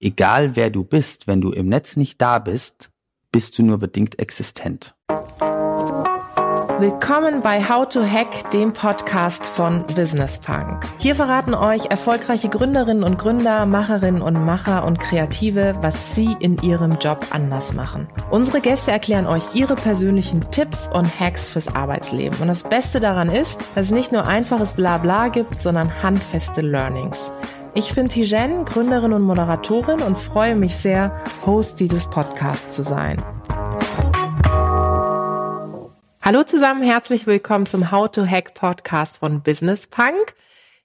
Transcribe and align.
egal 0.00 0.56
wer 0.56 0.70
du 0.70 0.82
bist, 0.82 1.26
wenn 1.26 1.40
du 1.40 1.52
im 1.52 1.68
Netz 1.68 1.96
nicht 1.96 2.20
da 2.20 2.38
bist, 2.38 2.90
bist 3.30 3.58
du 3.58 3.62
nur 3.62 3.78
bedingt 3.78 4.18
existent. 4.18 4.94
Willkommen 6.78 7.42
bei 7.42 7.68
How 7.68 7.86
to 7.86 8.02
Hack, 8.02 8.50
dem 8.52 8.72
Podcast 8.72 9.44
von 9.44 9.84
Business 9.94 10.38
Punk. 10.38 10.82
Hier 10.96 11.14
verraten 11.14 11.52
euch 11.52 11.90
erfolgreiche 11.90 12.48
Gründerinnen 12.48 13.04
und 13.04 13.18
Gründer, 13.18 13.66
Macherinnen 13.66 14.22
und 14.22 14.46
Macher 14.46 14.86
und 14.86 14.98
Kreative, 14.98 15.74
was 15.82 16.14
sie 16.14 16.34
in 16.40 16.56
ihrem 16.62 16.92
Job 16.98 17.26
anders 17.32 17.74
machen. 17.74 18.08
Unsere 18.30 18.62
Gäste 18.62 18.92
erklären 18.92 19.26
euch 19.26 19.54
ihre 19.54 19.74
persönlichen 19.74 20.50
Tipps 20.50 20.88
und 20.88 21.20
Hacks 21.20 21.50
fürs 21.50 21.68
Arbeitsleben. 21.68 22.38
Und 22.40 22.48
das 22.48 22.62
Beste 22.62 22.98
daran 22.98 23.28
ist, 23.28 23.60
dass 23.74 23.86
es 23.86 23.92
nicht 23.92 24.10
nur 24.10 24.26
einfaches 24.26 24.72
Blabla 24.72 25.28
gibt, 25.28 25.60
sondern 25.60 26.02
handfeste 26.02 26.62
Learnings. 26.62 27.30
Ich 27.72 27.94
bin 27.94 28.08
Tijen, 28.08 28.64
Gründerin 28.64 29.12
und 29.12 29.22
Moderatorin 29.22 30.02
und 30.02 30.18
freue 30.18 30.56
mich 30.56 30.74
sehr, 30.74 31.22
Host 31.46 31.78
dieses 31.78 32.10
Podcasts 32.10 32.74
zu 32.74 32.82
sein. 32.82 33.22
Hallo 36.22 36.42
zusammen, 36.42 36.82
herzlich 36.82 37.28
willkommen 37.28 37.66
zum 37.66 37.92
How 37.92 38.10
to 38.10 38.26
Hack 38.26 38.54
Podcast 38.54 39.18
von 39.18 39.42
Business 39.42 39.86
Punk. 39.86 40.34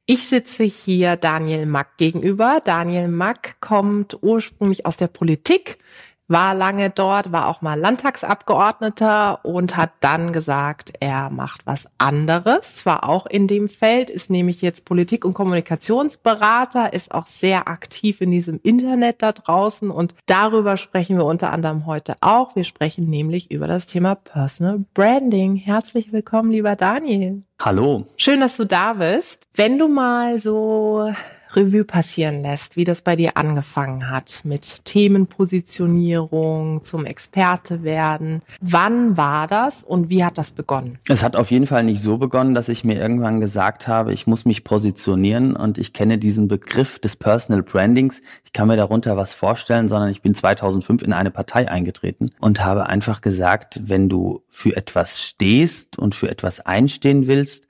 Ich 0.05 0.27
sitze 0.27 0.63
hier 0.63 1.15
Daniel 1.15 1.65
Mack 1.65 1.97
gegenüber. 1.97 2.59
Daniel 2.63 3.07
Mack 3.07 3.59
kommt 3.61 4.19
ursprünglich 4.21 4.85
aus 4.85 4.95
der 4.95 5.07
Politik, 5.07 5.79
war 6.27 6.55
lange 6.55 6.89
dort, 6.89 7.31
war 7.31 7.47
auch 7.47 7.61
mal 7.61 7.79
Landtagsabgeordneter 7.79 9.45
und 9.45 9.77
hat 9.77 9.91
dann 9.99 10.33
gesagt, 10.33 10.93
er 10.99 11.29
macht 11.29 11.65
was 11.65 11.87
anderes, 11.97 12.77
zwar 12.77 13.07
auch 13.07 13.25
in 13.25 13.47
dem 13.47 13.67
Feld, 13.67 14.09
ist 14.09 14.29
nämlich 14.29 14.61
jetzt 14.61 14.85
Politik- 14.85 15.25
und 15.25 15.33
Kommunikationsberater, 15.33 16.93
ist 16.93 17.11
auch 17.11 17.27
sehr 17.27 17.67
aktiv 17.67 18.21
in 18.21 18.31
diesem 18.31 18.59
Internet 18.63 19.21
da 19.21 19.31
draußen 19.31 19.91
und 19.91 20.15
darüber 20.25 20.77
sprechen 20.77 21.17
wir 21.17 21.25
unter 21.25 21.51
anderem 21.51 21.85
heute 21.85 22.15
auch. 22.21 22.55
Wir 22.55 22.63
sprechen 22.63 23.09
nämlich 23.09 23.51
über 23.51 23.67
das 23.67 23.85
Thema 23.85 24.15
Personal 24.15 24.83
Branding. 24.93 25.55
Herzlich 25.55 26.11
willkommen, 26.11 26.51
lieber 26.51 26.75
Daniel. 26.75 27.43
Hallo. 27.61 28.05
Schön, 28.17 28.41
dass 28.41 28.57
du 28.57 28.65
da 28.65 28.93
bist. 28.93 29.47
Wenn 29.53 29.77
du 29.77 29.87
mal 29.87 30.39
so 30.39 31.13
Revue 31.55 31.83
passieren 31.83 32.41
lässt, 32.41 32.77
wie 32.77 32.83
das 32.83 33.01
bei 33.01 33.15
dir 33.15 33.37
angefangen 33.37 34.09
hat 34.09 34.41
mit 34.43 34.85
Themenpositionierung, 34.85 36.83
zum 36.83 37.05
Experte 37.05 37.83
werden. 37.83 38.41
Wann 38.61 39.17
war 39.17 39.47
das 39.47 39.83
und 39.83 40.09
wie 40.09 40.23
hat 40.23 40.37
das 40.37 40.51
begonnen? 40.51 40.97
Es 41.07 41.23
hat 41.23 41.35
auf 41.35 41.51
jeden 41.51 41.67
Fall 41.67 41.83
nicht 41.83 42.01
so 42.01 42.17
begonnen, 42.17 42.55
dass 42.55 42.69
ich 42.69 42.83
mir 42.83 42.99
irgendwann 42.99 43.39
gesagt 43.39 43.87
habe, 43.87 44.13
ich 44.13 44.27
muss 44.27 44.45
mich 44.45 44.63
positionieren 44.63 45.55
und 45.55 45.77
ich 45.77 45.93
kenne 45.93 46.17
diesen 46.17 46.47
Begriff 46.47 46.99
des 46.99 47.15
Personal 47.15 47.63
Brandings. 47.63 48.21
Ich 48.43 48.53
kann 48.53 48.67
mir 48.67 48.77
darunter 48.77 49.17
was 49.17 49.33
vorstellen, 49.33 49.87
sondern 49.87 50.09
ich 50.09 50.21
bin 50.21 50.33
2005 50.35 51.03
in 51.03 51.13
eine 51.13 51.31
Partei 51.31 51.69
eingetreten 51.69 52.31
und 52.39 52.63
habe 52.63 52.87
einfach 52.87 53.21
gesagt, 53.21 53.79
wenn 53.83 54.09
du 54.09 54.43
für 54.49 54.75
etwas 54.75 55.21
stehst 55.21 55.97
und 55.97 56.15
für 56.15 56.29
etwas 56.29 56.59
einstehen 56.59 57.27
willst, 57.27 57.67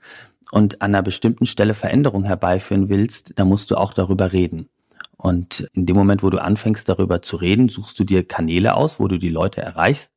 und 0.51 0.81
an 0.81 0.93
einer 0.93 1.03
bestimmten 1.03 1.45
Stelle 1.45 1.73
Veränderung 1.73 2.23
herbeiführen 2.23 2.89
willst, 2.89 3.33
dann 3.37 3.47
musst 3.47 3.71
du 3.71 3.77
auch 3.77 3.93
darüber 3.93 4.31
reden. 4.33 4.69
Und 5.17 5.69
in 5.73 5.85
dem 5.85 5.95
Moment, 5.95 6.23
wo 6.23 6.29
du 6.29 6.41
anfängst 6.41 6.87
darüber 6.89 7.21
zu 7.21 7.37
reden, 7.37 7.69
suchst 7.69 7.97
du 7.99 8.03
dir 8.03 8.27
Kanäle 8.27 8.75
aus, 8.75 8.99
wo 8.99 9.07
du 9.07 9.17
die 9.17 9.29
Leute 9.29 9.61
erreichst, 9.61 10.13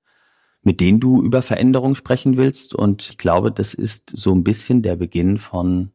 mit 0.63 0.81
denen 0.81 1.01
du 1.01 1.23
über 1.23 1.41
Veränderung 1.41 1.95
sprechen 1.95 2.37
willst. 2.37 2.75
Und 2.75 3.11
ich 3.11 3.19
glaube, 3.19 3.53
das 3.53 3.75
ist 3.75 4.11
so 4.11 4.35
ein 4.35 4.45
bisschen 4.45 4.83
der 4.83 4.97
Beginn 4.97 5.39
von 5.39 5.93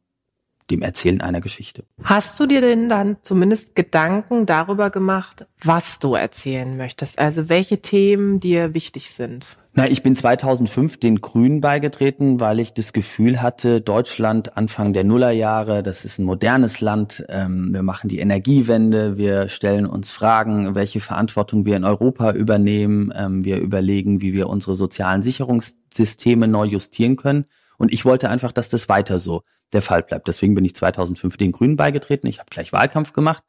dem 0.71 0.81
Erzählen 0.81 1.21
einer 1.21 1.41
Geschichte. 1.41 1.83
Hast 2.03 2.39
du 2.39 2.45
dir 2.45 2.61
denn 2.61 2.87
dann 2.87 3.17
zumindest 3.21 3.75
Gedanken 3.75 4.45
darüber 4.45 4.89
gemacht, 4.89 5.45
was 5.61 5.99
du 5.99 6.15
erzählen 6.15 6.77
möchtest? 6.77 7.19
Also 7.19 7.49
welche 7.49 7.81
Themen 7.81 8.39
dir 8.39 8.73
wichtig 8.73 9.11
sind? 9.11 9.45
Na, 9.75 9.89
ich 9.89 10.03
bin 10.03 10.15
2005 10.15 10.99
den 10.99 11.19
Grünen 11.19 11.59
beigetreten, 11.59 12.39
weil 12.39 12.59
ich 12.59 12.75
das 12.75 12.93
Gefühl 12.93 13.41
hatte, 13.41 13.81
Deutschland 13.81 14.55
Anfang 14.55 14.93
der 14.93 15.03
Nullerjahre, 15.03 15.81
das 15.81 16.05
ist 16.05 16.19
ein 16.19 16.25
modernes 16.25 16.79
Land, 16.79 17.25
ähm, 17.27 17.73
wir 17.73 17.81
machen 17.81 18.07
die 18.07 18.19
Energiewende, 18.19 19.17
wir 19.17 19.49
stellen 19.49 19.87
uns 19.87 20.11
Fragen, 20.11 20.75
welche 20.75 20.99
Verantwortung 20.99 21.65
wir 21.65 21.75
in 21.75 21.85
Europa 21.85 22.33
übernehmen, 22.33 23.11
ähm, 23.15 23.45
wir 23.45 23.57
überlegen, 23.57 24.21
wie 24.21 24.33
wir 24.33 24.47
unsere 24.47 24.75
sozialen 24.75 25.23
Sicherungssysteme 25.23 26.47
neu 26.47 26.65
justieren 26.65 27.15
können. 27.15 27.45
Und 27.79 27.91
ich 27.91 28.05
wollte 28.05 28.29
einfach, 28.29 28.51
dass 28.51 28.69
das 28.69 28.89
weiter 28.89 29.17
so 29.17 29.41
der 29.73 29.81
Fall 29.81 30.03
bleibt. 30.03 30.27
Deswegen 30.27 30.53
bin 30.53 30.65
ich 30.65 30.75
2005 30.75 31.35
den 31.37 31.51
Grünen 31.51 31.77
beigetreten. 31.77 32.27
Ich 32.27 32.37
habe 32.37 32.49
gleich 32.51 32.73
Wahlkampf 32.73 33.11
gemacht 33.11 33.43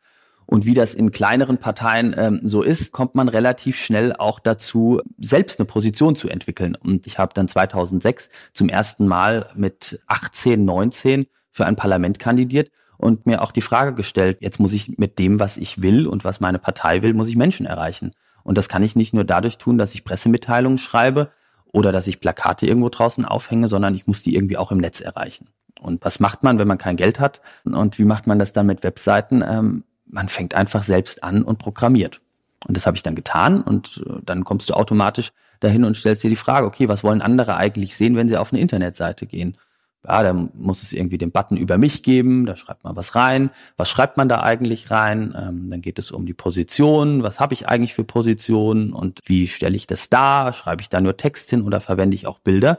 und 0.46 0.66
wie 0.66 0.74
das 0.74 0.94
in 0.94 1.10
kleineren 1.10 1.58
Parteien 1.58 2.14
ähm, 2.16 2.40
so 2.42 2.62
ist, 2.62 2.92
kommt 2.92 3.14
man 3.14 3.28
relativ 3.28 3.78
schnell 3.78 4.14
auch 4.14 4.40
dazu, 4.40 5.00
selbst 5.18 5.58
eine 5.58 5.66
Position 5.66 6.16
zu 6.16 6.28
entwickeln. 6.28 6.74
Und 6.74 7.06
ich 7.06 7.18
habe 7.18 7.32
dann 7.34 7.48
2006 7.48 8.28
zum 8.52 8.68
ersten 8.68 9.06
Mal 9.06 9.48
mit 9.54 10.00
18, 10.06 10.64
19 10.64 11.26
für 11.50 11.66
ein 11.66 11.76
Parlament 11.76 12.18
kandidiert 12.18 12.70
und 12.98 13.26
mir 13.26 13.42
auch 13.42 13.52
die 13.52 13.62
Frage 13.62 13.94
gestellt, 13.94 14.38
jetzt 14.40 14.60
muss 14.60 14.72
ich 14.72 14.98
mit 14.98 15.18
dem, 15.18 15.40
was 15.40 15.56
ich 15.56 15.82
will 15.82 16.06
und 16.06 16.24
was 16.24 16.40
meine 16.40 16.58
Partei 16.58 17.02
will, 17.02 17.14
muss 17.14 17.28
ich 17.28 17.36
Menschen 17.36 17.66
erreichen. 17.66 18.12
Und 18.42 18.58
das 18.58 18.68
kann 18.68 18.82
ich 18.82 18.96
nicht 18.96 19.14
nur 19.14 19.24
dadurch 19.24 19.58
tun, 19.58 19.78
dass 19.78 19.94
ich 19.94 20.04
Pressemitteilungen 20.04 20.78
schreibe 20.78 21.30
oder 21.72 21.90
dass 21.90 22.06
ich 22.06 22.20
Plakate 22.20 22.66
irgendwo 22.66 22.90
draußen 22.90 23.24
aufhänge, 23.24 23.68
sondern 23.68 23.94
ich 23.94 24.06
muss 24.06 24.22
die 24.22 24.34
irgendwie 24.34 24.58
auch 24.58 24.70
im 24.70 24.78
Netz 24.78 25.00
erreichen. 25.00 25.48
Und 25.80 26.04
was 26.04 26.20
macht 26.20 26.42
man, 26.42 26.58
wenn 26.58 26.68
man 26.68 26.78
kein 26.78 26.96
Geld 26.96 27.18
hat? 27.20 27.40
Und 27.64 27.98
wie 27.98 28.04
macht 28.04 28.26
man 28.26 28.38
das 28.38 28.52
dann 28.52 28.66
mit 28.66 28.82
Webseiten? 28.82 29.42
Ähm, 29.46 29.84
man 30.14 30.28
fängt 30.28 30.54
einfach 30.54 30.84
selbst 30.84 31.24
an 31.24 31.42
und 31.42 31.58
programmiert. 31.58 32.20
Und 32.66 32.76
das 32.76 32.86
habe 32.86 32.96
ich 32.96 33.02
dann 33.02 33.14
getan 33.14 33.60
und 33.60 34.02
äh, 34.06 34.20
dann 34.24 34.44
kommst 34.44 34.70
du 34.70 34.74
automatisch 34.74 35.32
dahin 35.60 35.84
und 35.84 35.96
stellst 35.96 36.24
dir 36.24 36.30
die 36.30 36.36
Frage, 36.36 36.66
okay, 36.66 36.88
was 36.88 37.04
wollen 37.04 37.20
andere 37.20 37.56
eigentlich 37.56 37.96
sehen, 37.96 38.16
wenn 38.16 38.28
sie 38.28 38.38
auf 38.38 38.52
eine 38.52 38.62
Internetseite 38.62 39.26
gehen? 39.26 39.58
Ja, 40.06 40.22
da 40.22 40.32
muss 40.32 40.82
es 40.82 40.92
irgendwie 40.92 41.18
den 41.18 41.30
Button 41.30 41.56
über 41.56 41.78
mich 41.78 42.02
geben, 42.02 42.46
da 42.46 42.56
schreibt 42.56 42.84
man 42.84 42.94
was 42.94 43.14
rein. 43.14 43.50
Was 43.76 43.90
schreibt 43.90 44.16
man 44.16 44.28
da 44.28 44.42
eigentlich 44.42 44.90
rein? 44.90 45.34
Ähm, 45.36 45.70
dann 45.70 45.80
geht 45.80 45.98
es 45.98 46.10
um 46.10 46.26
die 46.26 46.34
Position, 46.34 47.22
was 47.22 47.40
habe 47.40 47.54
ich 47.54 47.68
eigentlich 47.68 47.94
für 47.94 48.04
Positionen 48.04 48.92
und 48.92 49.20
wie 49.24 49.48
stelle 49.48 49.76
ich 49.76 49.86
das 49.86 50.10
dar? 50.10 50.52
Schreibe 50.52 50.82
ich 50.82 50.90
da 50.90 51.00
nur 51.00 51.16
Text 51.16 51.50
hin 51.50 51.62
oder 51.62 51.80
verwende 51.80 52.14
ich 52.14 52.26
auch 52.26 52.38
Bilder? 52.38 52.78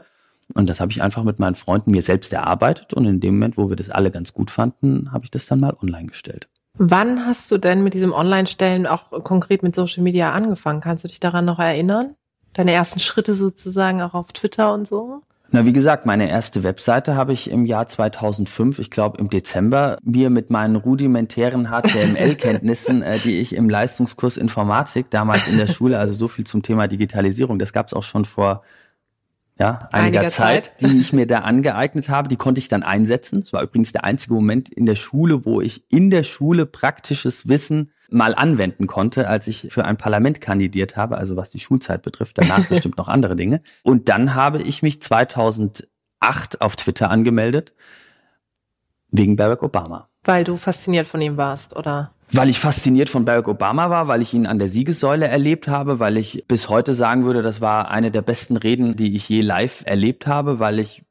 Und 0.54 0.70
das 0.70 0.80
habe 0.80 0.92
ich 0.92 1.02
einfach 1.02 1.24
mit 1.24 1.38
meinen 1.38 1.56
Freunden 1.56 1.90
mir 1.90 2.02
selbst 2.02 2.32
erarbeitet 2.32 2.94
und 2.94 3.04
in 3.04 3.20
dem 3.20 3.34
Moment, 3.34 3.56
wo 3.56 3.68
wir 3.68 3.76
das 3.76 3.90
alle 3.90 4.10
ganz 4.12 4.32
gut 4.32 4.50
fanden, 4.50 5.12
habe 5.12 5.24
ich 5.24 5.30
das 5.30 5.46
dann 5.46 5.60
mal 5.60 5.76
online 5.82 6.06
gestellt. 6.06 6.48
Wann 6.78 7.26
hast 7.26 7.50
du 7.50 7.58
denn 7.58 7.82
mit 7.82 7.94
diesem 7.94 8.12
Online-Stellen 8.12 8.86
auch 8.86 9.24
konkret 9.24 9.62
mit 9.62 9.74
Social 9.74 10.02
Media 10.02 10.32
angefangen? 10.32 10.80
Kannst 10.80 11.04
du 11.04 11.08
dich 11.08 11.20
daran 11.20 11.44
noch 11.44 11.58
erinnern? 11.58 12.14
Deine 12.52 12.72
ersten 12.72 13.00
Schritte 13.00 13.34
sozusagen 13.34 14.02
auch 14.02 14.14
auf 14.14 14.32
Twitter 14.32 14.72
und 14.72 14.86
so? 14.86 15.22
Na, 15.52 15.64
wie 15.64 15.72
gesagt, 15.72 16.06
meine 16.06 16.28
erste 16.28 16.64
Webseite 16.64 17.14
habe 17.14 17.32
ich 17.32 17.50
im 17.50 17.66
Jahr 17.66 17.86
2005, 17.86 18.80
ich 18.80 18.90
glaube 18.90 19.18
im 19.18 19.30
Dezember, 19.30 19.96
mir 20.02 20.28
mit 20.28 20.50
meinen 20.50 20.74
rudimentären 20.74 21.68
HTML-Kenntnissen, 21.68 23.02
äh, 23.02 23.18
die 23.20 23.38
ich 23.38 23.54
im 23.54 23.70
Leistungskurs 23.70 24.36
Informatik 24.36 25.08
damals 25.08 25.46
in 25.46 25.56
der 25.56 25.68
Schule, 25.68 25.98
also 25.98 26.14
so 26.14 26.26
viel 26.28 26.46
zum 26.46 26.62
Thema 26.62 26.88
Digitalisierung, 26.88 27.58
das 27.58 27.72
gab 27.72 27.86
es 27.86 27.94
auch 27.94 28.02
schon 28.02 28.24
vor 28.24 28.62
ja, 29.58 29.88
einiger, 29.92 30.20
einiger 30.20 30.30
Zeit, 30.30 30.66
Zeit, 30.66 30.80
die 30.82 31.00
ich 31.00 31.12
mir 31.12 31.26
da 31.26 31.40
angeeignet 31.40 32.08
habe, 32.08 32.28
die 32.28 32.36
konnte 32.36 32.58
ich 32.58 32.68
dann 32.68 32.82
einsetzen. 32.82 33.42
Es 33.42 33.52
war 33.52 33.62
übrigens 33.62 33.92
der 33.92 34.04
einzige 34.04 34.34
Moment 34.34 34.68
in 34.68 34.84
der 34.84 34.96
Schule, 34.96 35.46
wo 35.46 35.60
ich 35.60 35.84
in 35.90 36.10
der 36.10 36.24
Schule 36.24 36.66
praktisches 36.66 37.48
Wissen 37.48 37.90
mal 38.10 38.34
anwenden 38.34 38.86
konnte, 38.86 39.28
als 39.28 39.46
ich 39.46 39.68
für 39.70 39.84
ein 39.84 39.96
Parlament 39.96 40.40
kandidiert 40.40 40.96
habe, 40.96 41.16
also 41.16 41.36
was 41.36 41.50
die 41.50 41.58
Schulzeit 41.58 42.02
betrifft, 42.02 42.38
danach 42.38 42.64
bestimmt 42.68 42.98
noch 42.98 43.08
andere 43.08 43.34
Dinge. 43.34 43.62
Und 43.82 44.08
dann 44.08 44.34
habe 44.34 44.62
ich 44.62 44.82
mich 44.82 45.00
2008 45.00 45.86
auf 46.60 46.76
Twitter 46.76 47.10
angemeldet, 47.10 47.72
wegen 49.10 49.36
Barack 49.36 49.62
Obama. 49.62 50.08
Weil 50.22 50.44
du 50.44 50.56
fasziniert 50.56 51.06
von 51.06 51.20
ihm 51.20 51.36
warst, 51.36 51.74
oder? 51.76 52.12
Weil 52.32 52.48
ich 52.48 52.58
fasziniert 52.58 53.08
von 53.08 53.24
Barack 53.24 53.48
Obama 53.48 53.88
war, 53.88 54.08
weil 54.08 54.20
ich 54.20 54.34
ihn 54.34 54.46
an 54.46 54.58
der 54.58 54.68
Siegessäule 54.68 55.28
erlebt 55.28 55.68
habe, 55.68 56.00
weil 56.00 56.16
ich 56.16 56.44
bis 56.48 56.68
heute 56.68 56.92
sagen 56.92 57.24
würde, 57.24 57.42
das 57.42 57.60
war 57.60 57.90
eine 57.90 58.10
der 58.10 58.22
besten 58.22 58.56
Reden, 58.56 58.96
die 58.96 59.14
ich 59.14 59.28
je 59.28 59.42
live 59.42 59.82
erlebt 59.86 60.26
habe, 60.26 60.58
weil 60.58 60.80
ich 60.80 61.04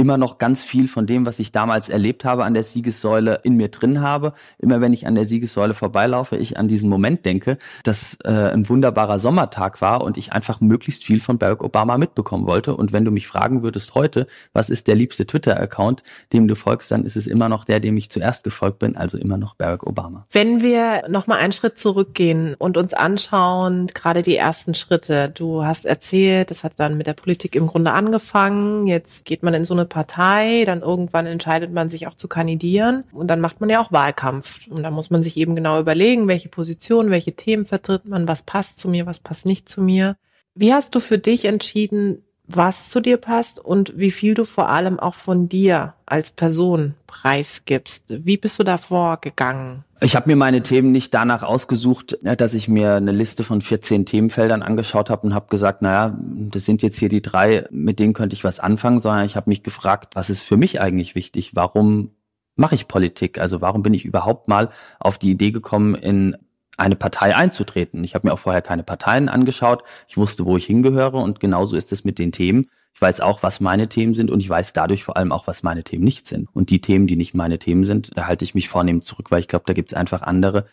immer 0.00 0.16
noch 0.16 0.38
ganz 0.38 0.64
viel 0.64 0.88
von 0.88 1.06
dem, 1.06 1.26
was 1.26 1.38
ich 1.40 1.52
damals 1.52 1.90
erlebt 1.90 2.24
habe 2.24 2.44
an 2.44 2.54
der 2.54 2.64
Siegessäule 2.64 3.40
in 3.42 3.56
mir 3.56 3.68
drin 3.68 4.00
habe. 4.00 4.32
Immer 4.58 4.80
wenn 4.80 4.94
ich 4.94 5.06
an 5.06 5.14
der 5.14 5.26
Siegessäule 5.26 5.74
vorbeilaufe, 5.74 6.38
ich 6.38 6.56
an 6.58 6.68
diesen 6.68 6.88
Moment 6.88 7.26
denke, 7.26 7.58
dass 7.84 8.16
äh, 8.24 8.30
ein 8.30 8.66
wunderbarer 8.66 9.18
Sommertag 9.18 9.82
war 9.82 10.00
und 10.02 10.16
ich 10.16 10.32
einfach 10.32 10.62
möglichst 10.62 11.04
viel 11.04 11.20
von 11.20 11.36
Barack 11.36 11.62
Obama 11.62 11.98
mitbekommen 11.98 12.46
wollte. 12.46 12.74
Und 12.74 12.94
wenn 12.94 13.04
du 13.04 13.10
mich 13.10 13.26
fragen 13.26 13.62
würdest 13.62 13.94
heute, 13.94 14.26
was 14.54 14.70
ist 14.70 14.88
der 14.88 14.94
liebste 14.94 15.26
Twitter-Account, 15.26 16.02
dem 16.32 16.48
du 16.48 16.56
folgst, 16.56 16.90
dann 16.90 17.04
ist 17.04 17.16
es 17.16 17.26
immer 17.26 17.50
noch 17.50 17.66
der, 17.66 17.78
dem 17.78 17.98
ich 17.98 18.08
zuerst 18.08 18.42
gefolgt 18.42 18.78
bin, 18.78 18.96
also 18.96 19.18
immer 19.18 19.36
noch 19.36 19.54
Barack 19.54 19.86
Obama. 19.86 20.26
Wenn 20.32 20.62
wir 20.62 21.08
nochmal 21.10 21.40
einen 21.40 21.52
Schritt 21.52 21.78
zurückgehen 21.78 22.54
und 22.54 22.78
uns 22.78 22.94
anschauen, 22.94 23.88
gerade 23.88 24.22
die 24.22 24.36
ersten 24.36 24.72
Schritte. 24.74 25.30
Du 25.34 25.62
hast 25.62 25.84
erzählt, 25.84 26.50
das 26.50 26.64
hat 26.64 26.80
dann 26.80 26.96
mit 26.96 27.06
der 27.06 27.12
Politik 27.12 27.54
im 27.54 27.66
Grunde 27.66 27.92
angefangen. 27.92 28.86
Jetzt 28.86 29.26
geht 29.26 29.42
man 29.42 29.52
in 29.52 29.66
so 29.66 29.74
eine 29.74 29.89
Partei, 29.90 30.64
dann 30.64 30.80
irgendwann 30.80 31.26
entscheidet 31.26 31.70
man 31.70 31.90
sich 31.90 32.06
auch 32.06 32.14
zu 32.14 32.28
kandidieren 32.28 33.04
und 33.12 33.28
dann 33.28 33.42
macht 33.42 33.60
man 33.60 33.68
ja 33.68 33.82
auch 33.84 33.92
Wahlkampf. 33.92 34.66
Und 34.68 34.82
da 34.82 34.90
muss 34.90 35.10
man 35.10 35.22
sich 35.22 35.36
eben 35.36 35.54
genau 35.54 35.78
überlegen, 35.78 36.28
welche 36.28 36.48
Position, 36.48 37.10
welche 37.10 37.36
Themen 37.36 37.66
vertritt 37.66 38.06
man, 38.06 38.26
was 38.26 38.44
passt 38.44 38.78
zu 38.78 38.88
mir, 38.88 39.04
was 39.04 39.20
passt 39.20 39.44
nicht 39.44 39.68
zu 39.68 39.82
mir. 39.82 40.16
Wie 40.54 40.72
hast 40.72 40.94
du 40.94 41.00
für 41.00 41.18
dich 41.18 41.44
entschieden, 41.44 42.24
was 42.56 42.88
zu 42.88 43.00
dir 43.00 43.16
passt 43.16 43.58
und 43.58 43.92
wie 43.96 44.10
viel 44.10 44.34
du 44.34 44.44
vor 44.44 44.68
allem 44.68 44.98
auch 44.98 45.14
von 45.14 45.48
dir 45.48 45.94
als 46.06 46.30
Person 46.30 46.94
preisgibst. 47.06 48.04
Wie 48.08 48.36
bist 48.36 48.58
du 48.58 48.64
da 48.64 48.76
vorgegangen? 48.76 49.84
Ich 50.00 50.16
habe 50.16 50.28
mir 50.28 50.36
meine 50.36 50.62
Themen 50.62 50.92
nicht 50.92 51.12
danach 51.12 51.42
ausgesucht, 51.42 52.18
dass 52.22 52.54
ich 52.54 52.68
mir 52.68 52.94
eine 52.94 53.12
Liste 53.12 53.44
von 53.44 53.60
14 53.60 54.06
Themenfeldern 54.06 54.62
angeschaut 54.62 55.10
habe 55.10 55.26
und 55.26 55.34
habe 55.34 55.48
gesagt, 55.48 55.82
naja, 55.82 56.16
das 56.18 56.64
sind 56.64 56.82
jetzt 56.82 56.98
hier 56.98 57.08
die 57.08 57.22
drei, 57.22 57.66
mit 57.70 57.98
denen 57.98 58.14
könnte 58.14 58.34
ich 58.34 58.42
was 58.42 58.60
anfangen, 58.60 58.98
sondern 58.98 59.26
ich 59.26 59.36
habe 59.36 59.50
mich 59.50 59.62
gefragt, 59.62 60.16
was 60.16 60.30
ist 60.30 60.42
für 60.42 60.56
mich 60.56 60.80
eigentlich 60.80 61.14
wichtig? 61.14 61.54
Warum 61.54 62.10
mache 62.56 62.74
ich 62.74 62.88
Politik? 62.88 63.38
Also 63.38 63.60
warum 63.60 63.82
bin 63.82 63.94
ich 63.94 64.04
überhaupt 64.04 64.48
mal 64.48 64.70
auf 64.98 65.18
die 65.18 65.30
Idee 65.30 65.50
gekommen, 65.50 65.94
in 65.94 66.36
eine 66.80 66.96
Partei 66.96 67.36
einzutreten. 67.36 68.02
Ich 68.04 68.14
habe 68.14 68.26
mir 68.26 68.34
auch 68.34 68.38
vorher 68.38 68.62
keine 68.62 68.82
Parteien 68.82 69.28
angeschaut. 69.28 69.82
Ich 70.08 70.16
wusste, 70.16 70.44
wo 70.44 70.56
ich 70.56 70.66
hingehöre 70.66 71.14
und 71.14 71.40
genauso 71.40 71.76
ist 71.76 71.92
es 71.92 72.04
mit 72.04 72.18
den 72.18 72.32
Themen. 72.32 72.70
Ich 72.94 73.00
weiß 73.00 73.20
auch, 73.20 73.42
was 73.42 73.60
meine 73.60 73.88
Themen 73.88 74.14
sind 74.14 74.30
und 74.30 74.40
ich 74.40 74.48
weiß 74.48 74.72
dadurch 74.72 75.04
vor 75.04 75.16
allem 75.16 75.32
auch, 75.32 75.46
was 75.46 75.62
meine 75.62 75.84
Themen 75.84 76.04
nicht 76.04 76.26
sind. 76.26 76.48
Und 76.52 76.70
die 76.70 76.80
Themen, 76.80 77.06
die 77.06 77.16
nicht 77.16 77.34
meine 77.34 77.58
Themen 77.58 77.84
sind, 77.84 78.10
da 78.16 78.26
halte 78.26 78.44
ich 78.44 78.54
mich 78.54 78.68
vornehm 78.68 79.02
zurück, 79.02 79.30
weil 79.30 79.40
ich 79.40 79.48
glaube, 79.48 79.64
da 79.66 79.72
gibt 79.72 79.92
es 79.92 79.96
einfach 79.96 80.22
andere, 80.22 80.66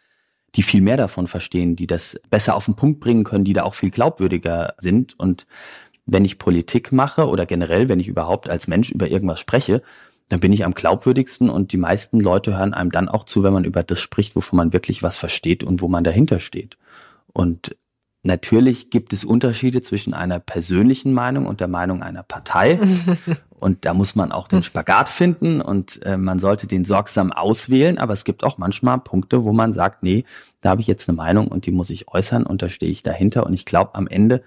die 0.55 0.63
viel 0.63 0.81
mehr 0.81 0.97
davon 0.97 1.27
verstehen, 1.27 1.75
die 1.75 1.87
das 1.87 2.19
besser 2.29 2.55
auf 2.55 2.65
den 2.65 2.75
Punkt 2.75 2.99
bringen 2.99 3.23
können, 3.23 3.43
die 3.43 3.53
da 3.53 3.63
auch 3.63 3.75
viel 3.75 3.91
glaubwürdiger 3.91 4.73
sind. 4.79 5.19
Und 5.19 5.45
wenn 6.05 6.25
ich 6.25 6.39
Politik 6.39 6.91
mache 6.91 7.27
oder 7.27 7.45
generell, 7.45 7.89
wenn 7.89 7.99
ich 7.99 8.07
überhaupt 8.07 8.49
als 8.49 8.67
Mensch 8.67 8.89
über 8.91 9.07
irgendwas 9.09 9.39
spreche, 9.39 9.83
dann 10.29 10.39
bin 10.39 10.51
ich 10.51 10.65
am 10.65 10.73
glaubwürdigsten 10.73 11.49
und 11.49 11.71
die 11.71 11.77
meisten 11.77 12.19
Leute 12.19 12.57
hören 12.57 12.73
einem 12.73 12.91
dann 12.91 13.07
auch 13.07 13.23
zu, 13.23 13.43
wenn 13.43 13.53
man 13.53 13.63
über 13.63 13.83
das 13.83 13.99
spricht, 13.99 14.35
wovon 14.35 14.57
man 14.57 14.73
wirklich 14.73 15.01
was 15.01 15.15
versteht 15.15 15.63
und 15.63 15.81
wo 15.81 15.87
man 15.87 16.03
dahinter 16.03 16.39
steht. 16.39 16.77
Und 17.31 17.75
natürlich 18.23 18.89
gibt 18.89 19.13
es 19.13 19.23
Unterschiede 19.23 19.81
zwischen 19.81 20.13
einer 20.13 20.39
persönlichen 20.39 21.13
Meinung 21.13 21.45
und 21.45 21.61
der 21.61 21.69
Meinung 21.69 22.03
einer 22.03 22.23
Partei. 22.23 22.79
und 23.59 23.85
da 23.85 23.93
muss 23.93 24.15
man 24.15 24.33
auch 24.33 24.49
den 24.49 24.63
Spagat 24.63 25.07
finden 25.07 25.61
und 25.61 26.03
äh, 26.03 26.17
man 26.17 26.39
sollte 26.39 26.67
den 26.67 26.83
sorgsam 26.83 27.31
auswählen. 27.31 27.97
Aber 27.97 28.11
es 28.11 28.25
gibt 28.25 28.43
auch 28.43 28.57
manchmal 28.57 28.99
Punkte, 28.99 29.45
wo 29.45 29.53
man 29.53 29.71
sagt, 29.71 30.03
nee, 30.03 30.25
da 30.59 30.71
habe 30.71 30.81
ich 30.81 30.87
jetzt 30.87 31.07
eine 31.07 31.15
Meinung 31.15 31.47
und 31.47 31.65
die 31.65 31.71
muss 31.71 31.89
ich 31.89 32.09
äußern 32.09 32.45
und 32.45 32.61
da 32.61 32.67
stehe 32.67 32.91
ich 32.91 33.01
dahinter. 33.01 33.45
Und 33.45 33.53
ich 33.53 33.65
glaube, 33.65 33.95
am 33.95 34.07
Ende 34.07 34.43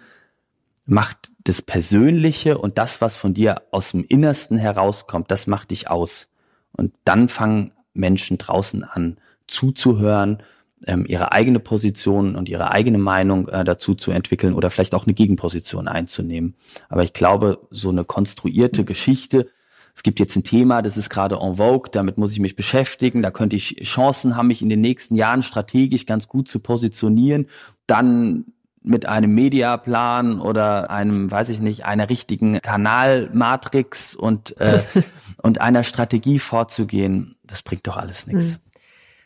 macht 0.90 1.30
das 1.44 1.62
Persönliche 1.62 2.58
und 2.58 2.76
das, 2.76 3.00
was 3.00 3.14
von 3.14 3.32
dir 3.32 3.62
aus 3.70 3.92
dem 3.92 4.04
Innersten 4.04 4.58
herauskommt, 4.58 5.30
das 5.30 5.46
macht 5.46 5.70
dich 5.70 5.88
aus. 5.88 6.28
Und 6.72 6.92
dann 7.04 7.28
fangen 7.28 7.72
Menschen 7.94 8.38
draußen 8.38 8.82
an 8.82 9.18
zuzuhören, 9.46 10.42
ähm, 10.86 11.06
ihre 11.06 11.32
eigene 11.32 11.60
Position 11.60 12.34
und 12.34 12.48
ihre 12.48 12.72
eigene 12.72 12.98
Meinung 12.98 13.48
äh, 13.48 13.62
dazu 13.62 13.94
zu 13.94 14.10
entwickeln 14.10 14.52
oder 14.52 14.70
vielleicht 14.70 14.94
auch 14.94 15.06
eine 15.06 15.14
Gegenposition 15.14 15.86
einzunehmen. 15.86 16.56
Aber 16.88 17.04
ich 17.04 17.12
glaube, 17.12 17.66
so 17.70 17.90
eine 17.90 18.04
konstruierte 18.04 18.84
Geschichte, 18.84 19.48
es 19.94 20.02
gibt 20.02 20.18
jetzt 20.18 20.34
ein 20.36 20.44
Thema, 20.44 20.82
das 20.82 20.96
ist 20.96 21.10
gerade 21.10 21.36
en 21.40 21.56
vogue, 21.56 21.90
damit 21.92 22.18
muss 22.18 22.32
ich 22.32 22.40
mich 22.40 22.56
beschäftigen, 22.56 23.22
da 23.22 23.30
könnte 23.30 23.54
ich 23.54 23.76
Chancen 23.84 24.36
haben, 24.36 24.48
mich 24.48 24.62
in 24.62 24.70
den 24.70 24.80
nächsten 24.80 25.14
Jahren 25.14 25.42
strategisch 25.42 26.06
ganz 26.06 26.26
gut 26.26 26.48
zu 26.48 26.58
positionieren. 26.58 27.46
Dann 27.86 28.46
mit 28.82 29.06
einem 29.06 29.34
Mediaplan 29.34 30.40
oder 30.40 30.90
einem, 30.90 31.30
weiß 31.30 31.50
ich 31.50 31.60
nicht, 31.60 31.84
einer 31.84 32.08
richtigen 32.08 32.60
Kanalmatrix 32.60 34.14
und, 34.14 34.58
äh, 34.58 34.82
und 35.42 35.60
einer 35.60 35.84
Strategie 35.84 36.38
vorzugehen, 36.38 37.36
das 37.44 37.62
bringt 37.62 37.86
doch 37.86 37.96
alles 37.96 38.26
nichts. 38.26 38.54
Hm. 38.54 38.60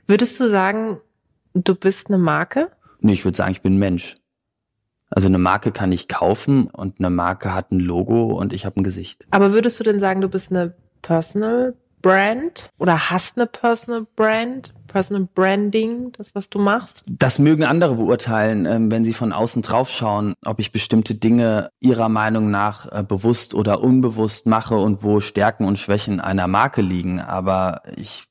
Würdest 0.06 0.40
du 0.40 0.50
sagen, 0.50 0.98
du 1.54 1.74
bist 1.74 2.08
eine 2.08 2.18
Marke? 2.18 2.70
Nee, 3.00 3.12
ich 3.12 3.24
würde 3.24 3.36
sagen, 3.36 3.52
ich 3.52 3.62
bin 3.62 3.74
ein 3.74 3.78
Mensch. 3.78 4.16
Also 5.10 5.28
eine 5.28 5.38
Marke 5.38 5.70
kann 5.70 5.92
ich 5.92 6.08
kaufen 6.08 6.66
und 6.66 6.98
eine 6.98 7.10
Marke 7.10 7.54
hat 7.54 7.70
ein 7.70 7.78
Logo 7.78 8.34
und 8.34 8.52
ich 8.52 8.66
habe 8.66 8.80
ein 8.80 8.84
Gesicht. 8.84 9.26
Aber 9.30 9.52
würdest 9.52 9.78
du 9.78 9.84
denn 9.84 10.00
sagen, 10.00 10.20
du 10.20 10.28
bist 10.28 10.50
eine 10.50 10.74
Personal 11.02 11.74
Brand 12.04 12.70
oder 12.78 13.08
hast 13.10 13.38
eine 13.38 13.46
Personal 13.46 14.06
Brand, 14.14 14.74
Personal 14.88 15.26
Branding, 15.34 16.12
das, 16.12 16.34
was 16.34 16.50
du 16.50 16.58
machst? 16.58 17.06
Das 17.08 17.38
mögen 17.38 17.64
andere 17.64 17.94
beurteilen, 17.94 18.66
ähm, 18.66 18.90
wenn 18.90 19.06
sie 19.06 19.14
von 19.14 19.32
außen 19.32 19.62
draufschauen, 19.62 20.34
ob 20.44 20.60
ich 20.60 20.70
bestimmte 20.70 21.14
Dinge 21.14 21.70
ihrer 21.80 22.10
Meinung 22.10 22.50
nach 22.50 22.92
äh, 22.92 23.02
bewusst 23.02 23.54
oder 23.54 23.80
unbewusst 23.80 24.44
mache 24.44 24.76
und 24.76 25.02
wo 25.02 25.20
Stärken 25.20 25.66
und 25.66 25.78
Schwächen 25.78 26.20
einer 26.20 26.46
Marke 26.46 26.82
liegen. 26.82 27.22
Aber 27.22 27.80
ich 27.96 28.26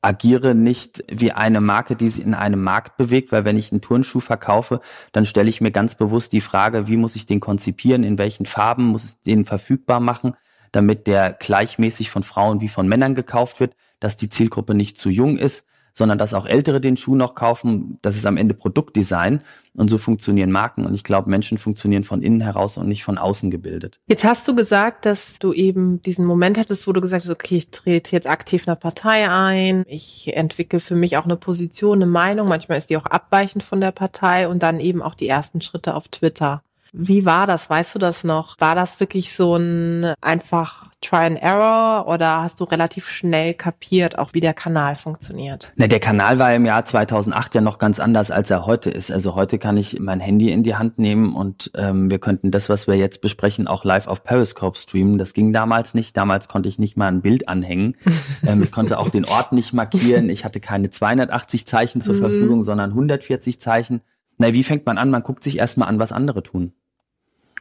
agiere 0.00 0.56
nicht 0.56 1.04
wie 1.08 1.30
eine 1.30 1.60
Marke, 1.60 1.94
die 1.94 2.08
sich 2.08 2.26
in 2.26 2.34
einem 2.34 2.60
Markt 2.60 2.96
bewegt, 2.96 3.30
weil 3.30 3.44
wenn 3.44 3.56
ich 3.56 3.70
einen 3.70 3.82
Turnschuh 3.82 4.18
verkaufe, 4.18 4.80
dann 5.12 5.26
stelle 5.26 5.48
ich 5.48 5.60
mir 5.60 5.70
ganz 5.70 5.94
bewusst 5.94 6.32
die 6.32 6.40
Frage, 6.40 6.88
wie 6.88 6.96
muss 6.96 7.14
ich 7.14 7.26
den 7.26 7.38
konzipieren, 7.38 8.02
in 8.02 8.18
welchen 8.18 8.46
Farben 8.46 8.84
muss 8.84 9.04
ich 9.04 9.22
den 9.22 9.44
verfügbar 9.44 10.00
machen, 10.00 10.34
damit 10.72 11.06
der 11.06 11.32
gleichmäßig 11.32 12.10
von 12.10 12.22
Frauen 12.22 12.60
wie 12.60 12.68
von 12.68 12.88
Männern 12.88 13.14
gekauft 13.14 13.60
wird, 13.60 13.74
dass 14.00 14.16
die 14.16 14.28
Zielgruppe 14.28 14.74
nicht 14.74 14.98
zu 14.98 15.10
jung 15.10 15.38
ist, 15.38 15.66
sondern 15.92 16.18
dass 16.18 16.34
auch 16.34 16.46
Ältere 16.46 16.80
den 16.80 16.96
Schuh 16.96 17.14
noch 17.14 17.34
kaufen. 17.34 17.98
Das 18.02 18.16
ist 18.16 18.26
am 18.26 18.36
Ende 18.36 18.54
Produktdesign 18.54 19.42
und 19.74 19.88
so 19.88 19.98
funktionieren 19.98 20.50
Marken 20.50 20.86
und 20.86 20.94
ich 20.94 21.04
glaube, 21.04 21.30
Menschen 21.30 21.58
funktionieren 21.58 22.04
von 22.04 22.22
innen 22.22 22.40
heraus 22.40 22.78
und 22.78 22.88
nicht 22.88 23.04
von 23.04 23.18
außen 23.18 23.50
gebildet. 23.50 24.00
Jetzt 24.06 24.24
hast 24.24 24.46
du 24.48 24.54
gesagt, 24.54 25.06
dass 25.06 25.38
du 25.38 25.52
eben 25.52 26.02
diesen 26.02 26.24
Moment 26.24 26.58
hattest, 26.58 26.86
wo 26.86 26.92
du 26.92 27.00
gesagt 27.00 27.24
hast, 27.24 27.30
okay, 27.30 27.56
ich 27.56 27.70
trete 27.70 28.12
jetzt 28.12 28.26
aktiv 28.26 28.66
einer 28.66 28.76
Partei 28.76 29.30
ein, 29.30 29.84
ich 29.86 30.34
entwickle 30.34 30.80
für 30.80 30.96
mich 30.96 31.16
auch 31.16 31.24
eine 31.24 31.36
Position, 31.36 31.98
eine 31.98 32.10
Meinung, 32.10 32.48
manchmal 32.48 32.78
ist 32.78 32.90
die 32.90 32.96
auch 32.96 33.06
abweichend 33.06 33.62
von 33.62 33.80
der 33.80 33.92
Partei 33.92 34.48
und 34.48 34.62
dann 34.62 34.80
eben 34.80 35.02
auch 35.02 35.14
die 35.14 35.28
ersten 35.28 35.60
Schritte 35.60 35.94
auf 35.94 36.08
Twitter. 36.08 36.62
Wie 36.94 37.24
war 37.24 37.46
das? 37.46 37.70
Weißt 37.70 37.94
du 37.94 37.98
das 37.98 38.22
noch? 38.22 38.60
War 38.60 38.74
das 38.74 39.00
wirklich 39.00 39.34
so 39.34 39.56
ein 39.56 40.12
einfach 40.20 40.90
Try 41.00 41.24
and 41.24 41.42
Error 41.42 42.06
oder 42.06 42.42
hast 42.42 42.60
du 42.60 42.64
relativ 42.64 43.08
schnell 43.08 43.54
kapiert, 43.54 44.18
auch 44.18 44.34
wie 44.34 44.40
der 44.40 44.52
Kanal 44.52 44.94
funktioniert? 44.94 45.72
Na, 45.76 45.86
der 45.86 46.00
Kanal 46.00 46.38
war 46.38 46.54
im 46.54 46.66
Jahr 46.66 46.84
2008 46.84 47.54
ja 47.54 47.60
noch 47.62 47.78
ganz 47.78 47.98
anders, 47.98 48.30
als 48.30 48.50
er 48.50 48.66
heute 48.66 48.90
ist. 48.90 49.10
Also 49.10 49.34
heute 49.34 49.58
kann 49.58 49.78
ich 49.78 50.00
mein 50.00 50.20
Handy 50.20 50.50
in 50.52 50.62
die 50.62 50.76
Hand 50.76 50.98
nehmen 50.98 51.34
und 51.34 51.70
ähm, 51.74 52.10
wir 52.10 52.18
könnten 52.18 52.50
das, 52.50 52.68
was 52.68 52.86
wir 52.86 52.94
jetzt 52.94 53.22
besprechen, 53.22 53.66
auch 53.66 53.84
live 53.84 54.06
auf 54.06 54.22
Periscope 54.22 54.78
streamen. 54.78 55.16
Das 55.16 55.32
ging 55.32 55.52
damals 55.52 55.94
nicht. 55.94 56.14
Damals 56.14 56.46
konnte 56.46 56.68
ich 56.68 56.78
nicht 56.78 56.98
mal 56.98 57.08
ein 57.08 57.22
Bild 57.22 57.48
anhängen. 57.48 57.96
ähm, 58.46 58.62
ich 58.62 58.70
konnte 58.70 58.98
auch 58.98 59.08
den 59.08 59.24
Ort 59.24 59.52
nicht 59.52 59.72
markieren. 59.72 60.28
Ich 60.28 60.44
hatte 60.44 60.60
keine 60.60 60.90
280 60.90 61.66
Zeichen 61.66 62.02
zur 62.02 62.16
mhm. 62.16 62.20
Verfügung, 62.20 62.64
sondern 62.64 62.90
140 62.90 63.60
Zeichen. 63.60 64.02
Na, 64.36 64.52
wie 64.52 64.62
fängt 64.62 64.84
man 64.86 64.98
an? 64.98 65.10
Man 65.10 65.22
guckt 65.22 65.42
sich 65.42 65.58
erstmal 65.58 65.88
an, 65.88 65.98
was 65.98 66.12
andere 66.12 66.42
tun. 66.42 66.74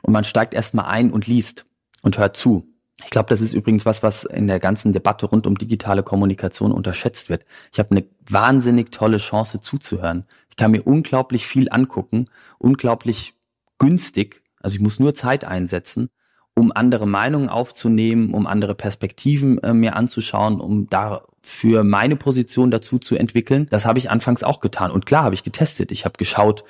Und 0.01 0.13
man 0.13 0.23
steigt 0.23 0.53
erstmal 0.53 0.85
ein 0.85 1.11
und 1.11 1.27
liest 1.27 1.65
und 2.01 2.17
hört 2.17 2.37
zu. 2.37 2.67
Ich 3.03 3.09
glaube, 3.09 3.29
das 3.29 3.41
ist 3.41 3.53
übrigens 3.53 3.85
was, 3.85 4.03
was 4.03 4.23
in 4.23 4.47
der 4.47 4.59
ganzen 4.59 4.93
Debatte 4.93 5.25
rund 5.25 5.47
um 5.47 5.57
digitale 5.57 6.03
Kommunikation 6.03 6.71
unterschätzt 6.71 7.29
wird. 7.29 7.45
Ich 7.71 7.79
habe 7.79 7.91
eine 7.91 8.05
wahnsinnig 8.27 8.91
tolle 8.91 9.17
Chance 9.17 9.59
zuzuhören. 9.59 10.25
Ich 10.49 10.55
kann 10.55 10.71
mir 10.71 10.83
unglaublich 10.83 11.47
viel 11.47 11.69
angucken, 11.71 12.25
unglaublich 12.59 13.33
günstig. 13.79 14.43
Also 14.61 14.75
ich 14.75 14.81
muss 14.81 14.99
nur 14.99 15.13
Zeit 15.15 15.43
einsetzen, 15.43 16.09
um 16.53 16.71
andere 16.71 17.07
Meinungen 17.07 17.49
aufzunehmen, 17.49 18.33
um 18.33 18.45
andere 18.45 18.75
Perspektiven 18.75 19.57
äh, 19.63 19.73
mir 19.73 19.95
anzuschauen, 19.95 20.59
um 20.59 20.87
dafür 20.89 21.83
meine 21.83 22.15
Position 22.15 22.69
dazu 22.69 22.99
zu 22.99 23.15
entwickeln. 23.15 23.67
Das 23.69 23.85
habe 23.85 23.97
ich 23.97 24.11
anfangs 24.11 24.43
auch 24.43 24.59
getan. 24.59 24.91
Und 24.91 25.05
klar 25.05 25.23
habe 25.23 25.33
ich 25.33 25.43
getestet. 25.43 25.91
Ich 25.91 26.05
habe 26.05 26.17
geschaut, 26.17 26.63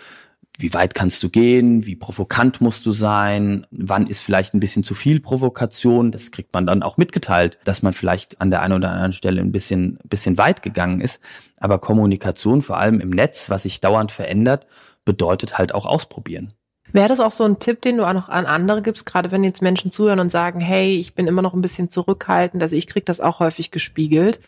wie 0.62 0.74
weit 0.74 0.94
kannst 0.94 1.22
du 1.24 1.30
gehen, 1.30 1.86
wie 1.86 1.96
provokant 1.96 2.62
musst 2.62 2.86
du 2.86 2.92
sein, 2.92 3.66
wann 3.72 4.08
ist 4.08 4.22
vielleicht 4.22 4.54
ein 4.54 4.60
bisschen 4.60 4.84
zu 4.84 4.96
viel 4.96 5.20
Provokation, 5.20 6.12
das 6.12 6.32
kriegt 6.32 6.54
man 6.54 6.66
dann 6.66 6.84
auch 6.84 6.98
mitgeteilt, 6.98 7.58
dass 7.64 7.82
man 7.82 7.94
vielleicht 7.94 8.40
an 8.42 8.52
der 8.52 8.62
einen 8.62 8.74
oder 8.74 8.92
anderen 8.92 9.14
Stelle 9.14 9.42
ein 9.42 9.52
bisschen, 9.52 10.00
bisschen 10.04 10.38
weit 10.38 10.62
gegangen 10.62 11.02
ist. 11.02 11.20
Aber 11.60 11.80
Kommunikation, 11.80 12.62
vor 12.62 12.78
allem 12.78 13.00
im 13.00 13.10
Netz, 13.10 13.50
was 13.50 13.64
sich 13.64 13.82
dauernd 13.82 14.12
verändert, 14.12 14.68
bedeutet 15.06 15.58
halt 15.58 15.74
auch 15.74 15.86
ausprobieren. 15.86 16.54
Wäre 16.94 17.08
das 17.08 17.20
auch 17.20 17.32
so 17.32 17.46
ein 17.46 17.60
Tipp, 17.60 17.82
den 17.82 17.98
du 17.98 18.08
auch 18.08 18.14
noch 18.14 18.30
an 18.30 18.46
andere 18.46 18.82
gibst, 18.82 19.06
gerade 19.06 19.32
wenn 19.32 19.44
jetzt 19.44 19.62
Menschen 19.62 19.92
zuhören 19.92 20.20
und 20.20 20.32
sagen, 20.32 20.60
hey, 20.60 20.96
ich 20.98 21.14
bin 21.16 21.28
immer 21.28 21.42
noch 21.42 21.54
ein 21.54 21.62
bisschen 21.62 21.90
zurückhaltend, 21.90 22.62
also 22.62 22.76
ich 22.76 22.88
krieg 22.88 23.06
das 23.06 23.22
auch 23.22 23.40
häufig 23.40 23.72
gespiegelt 23.72 24.40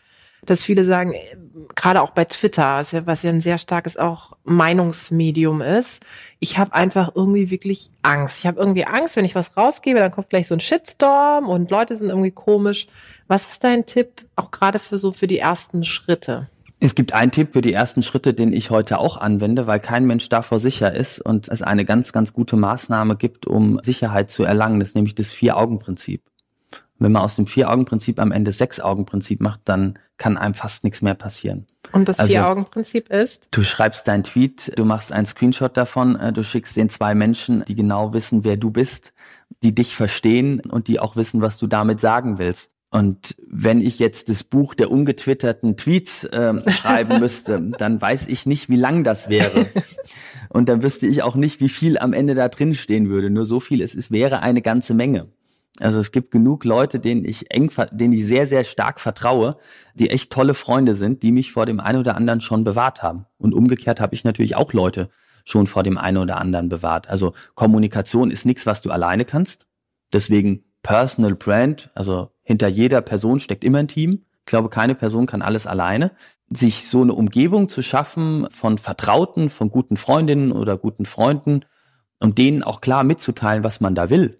dass 0.46 0.62
viele 0.62 0.84
sagen, 0.84 1.14
gerade 1.74 2.02
auch 2.02 2.10
bei 2.10 2.24
Twitter, 2.24 2.82
was 3.04 3.22
ja 3.22 3.30
ein 3.30 3.40
sehr 3.40 3.58
starkes 3.58 3.96
auch 3.96 4.36
Meinungsmedium 4.44 5.60
ist, 5.60 6.02
ich 6.38 6.58
habe 6.58 6.74
einfach 6.74 7.12
irgendwie 7.14 7.50
wirklich 7.50 7.90
Angst. 8.02 8.40
Ich 8.40 8.46
habe 8.46 8.60
irgendwie 8.60 8.84
Angst, 8.84 9.16
wenn 9.16 9.24
ich 9.24 9.34
was 9.34 9.56
rausgebe, 9.56 9.98
dann 9.98 10.10
kommt 10.10 10.30
gleich 10.30 10.46
so 10.46 10.54
ein 10.54 10.60
Shitstorm 10.60 11.48
und 11.48 11.70
Leute 11.70 11.96
sind 11.96 12.10
irgendwie 12.10 12.30
komisch. 12.30 12.86
Was 13.28 13.50
ist 13.50 13.64
dein 13.64 13.86
Tipp 13.86 14.26
auch 14.36 14.50
gerade 14.50 14.78
für 14.78 14.98
so 14.98 15.12
für 15.12 15.26
die 15.26 15.38
ersten 15.38 15.84
Schritte? 15.84 16.48
Es 16.80 16.94
gibt 16.94 17.14
einen 17.14 17.30
Tipp 17.30 17.54
für 17.54 17.62
die 17.62 17.72
ersten 17.72 18.02
Schritte, 18.02 18.34
den 18.34 18.52
ich 18.52 18.68
heute 18.68 18.98
auch 18.98 19.16
anwende, 19.16 19.66
weil 19.66 19.80
kein 19.80 20.04
Mensch 20.04 20.28
davor 20.28 20.60
sicher 20.60 20.92
ist 20.92 21.18
und 21.18 21.48
es 21.48 21.62
eine 21.62 21.86
ganz, 21.86 22.12
ganz 22.12 22.34
gute 22.34 22.56
Maßnahme 22.56 23.16
gibt, 23.16 23.46
um 23.46 23.80
Sicherheit 23.82 24.30
zu 24.30 24.44
erlangen. 24.44 24.80
Das 24.80 24.90
ist 24.90 24.94
nämlich 24.94 25.14
das 25.14 25.32
Vier-Augen-Prinzip. 25.32 26.22
Wenn 26.98 27.12
man 27.12 27.22
aus 27.22 27.36
dem 27.36 27.46
Vier-Augen-Prinzip 27.46 28.20
am 28.20 28.32
Ende 28.32 28.52
Sechs-Augen-Prinzip 28.52 29.40
macht, 29.40 29.60
dann 29.64 29.98
kann 30.16 30.38
einem 30.38 30.54
fast 30.54 30.84
nichts 30.84 31.02
mehr 31.02 31.14
passieren. 31.14 31.66
Und 31.92 32.08
das 32.08 32.18
also, 32.18 32.32
Vier-Augen-Prinzip 32.32 33.10
ist? 33.10 33.48
Du 33.50 33.62
schreibst 33.62 34.06
deinen 34.06 34.22
Tweet, 34.22 34.72
du 34.76 34.84
machst 34.84 35.12
einen 35.12 35.26
Screenshot 35.26 35.76
davon, 35.76 36.16
äh, 36.16 36.32
du 36.32 36.44
schickst 36.44 36.76
den 36.76 36.88
zwei 36.88 37.14
Menschen, 37.14 37.64
die 37.66 37.74
genau 37.74 38.12
wissen, 38.12 38.44
wer 38.44 38.56
du 38.56 38.70
bist, 38.70 39.12
die 39.62 39.74
dich 39.74 39.96
verstehen 39.96 40.60
und 40.60 40.88
die 40.88 41.00
auch 41.00 41.16
wissen, 41.16 41.40
was 41.40 41.58
du 41.58 41.66
damit 41.66 42.00
sagen 42.00 42.38
willst. 42.38 42.70
Und 42.90 43.34
wenn 43.48 43.80
ich 43.80 43.98
jetzt 43.98 44.28
das 44.28 44.44
Buch 44.44 44.72
der 44.74 44.88
ungetwitterten 44.88 45.76
Tweets 45.76 46.22
äh, 46.24 46.70
schreiben 46.70 47.18
müsste, 47.18 47.60
dann 47.76 48.00
weiß 48.00 48.28
ich 48.28 48.46
nicht, 48.46 48.68
wie 48.68 48.76
lang 48.76 49.02
das 49.02 49.28
wäre. 49.28 49.66
Und 50.48 50.68
dann 50.68 50.84
wüsste 50.84 51.08
ich 51.08 51.24
auch 51.24 51.34
nicht, 51.34 51.60
wie 51.60 51.68
viel 51.68 51.98
am 51.98 52.12
Ende 52.12 52.36
da 52.36 52.48
drin 52.48 52.72
stehen 52.72 53.08
würde. 53.08 53.30
Nur 53.30 53.46
so 53.46 53.58
viel, 53.58 53.82
es, 53.82 53.96
es 53.96 54.12
wäre 54.12 54.42
eine 54.42 54.62
ganze 54.62 54.94
Menge. 54.94 55.26
Also 55.80 55.98
es 55.98 56.12
gibt 56.12 56.30
genug 56.30 56.64
Leute, 56.64 57.00
denen 57.00 57.24
ich 57.24 57.50
eng, 57.50 57.70
denen 57.90 58.12
ich 58.12 58.24
sehr, 58.24 58.46
sehr 58.46 58.62
stark 58.62 59.00
vertraue, 59.00 59.56
die 59.94 60.10
echt 60.10 60.32
tolle 60.32 60.54
Freunde 60.54 60.94
sind, 60.94 61.22
die 61.22 61.32
mich 61.32 61.52
vor 61.52 61.66
dem 61.66 61.80
einen 61.80 61.98
oder 61.98 62.14
anderen 62.16 62.40
schon 62.40 62.62
bewahrt 62.62 63.02
haben. 63.02 63.26
Und 63.38 63.54
umgekehrt 63.54 64.00
habe 64.00 64.14
ich 64.14 64.22
natürlich 64.22 64.54
auch 64.54 64.72
Leute 64.72 65.10
schon 65.44 65.66
vor 65.66 65.82
dem 65.82 65.98
einen 65.98 66.18
oder 66.18 66.38
anderen 66.38 66.68
bewahrt. 66.68 67.08
Also 67.08 67.34
Kommunikation 67.54 68.30
ist 68.30 68.46
nichts, 68.46 68.66
was 68.66 68.82
du 68.82 68.90
alleine 68.90 69.24
kannst. 69.24 69.66
Deswegen 70.12 70.64
Personal 70.82 71.34
Brand, 71.34 71.90
also 71.94 72.30
hinter 72.42 72.68
jeder 72.68 73.00
Person 73.00 73.40
steckt 73.40 73.64
immer 73.64 73.78
ein 73.78 73.88
Team. 73.88 74.24
Ich 74.40 74.46
glaube, 74.46 74.68
keine 74.68 74.94
Person 74.94 75.26
kann 75.26 75.42
alles 75.42 75.66
alleine. 75.66 76.12
Sich 76.50 76.86
so 76.88 77.02
eine 77.02 77.14
Umgebung 77.14 77.68
zu 77.68 77.82
schaffen 77.82 78.46
von 78.50 78.78
Vertrauten, 78.78 79.50
von 79.50 79.70
guten 79.70 79.96
Freundinnen 79.96 80.52
oder 80.52 80.76
guten 80.76 81.06
Freunden 81.06 81.64
und 82.20 82.38
denen 82.38 82.62
auch 82.62 82.80
klar 82.80 83.02
mitzuteilen, 83.02 83.64
was 83.64 83.80
man 83.80 83.94
da 83.94 84.08
will. 84.08 84.38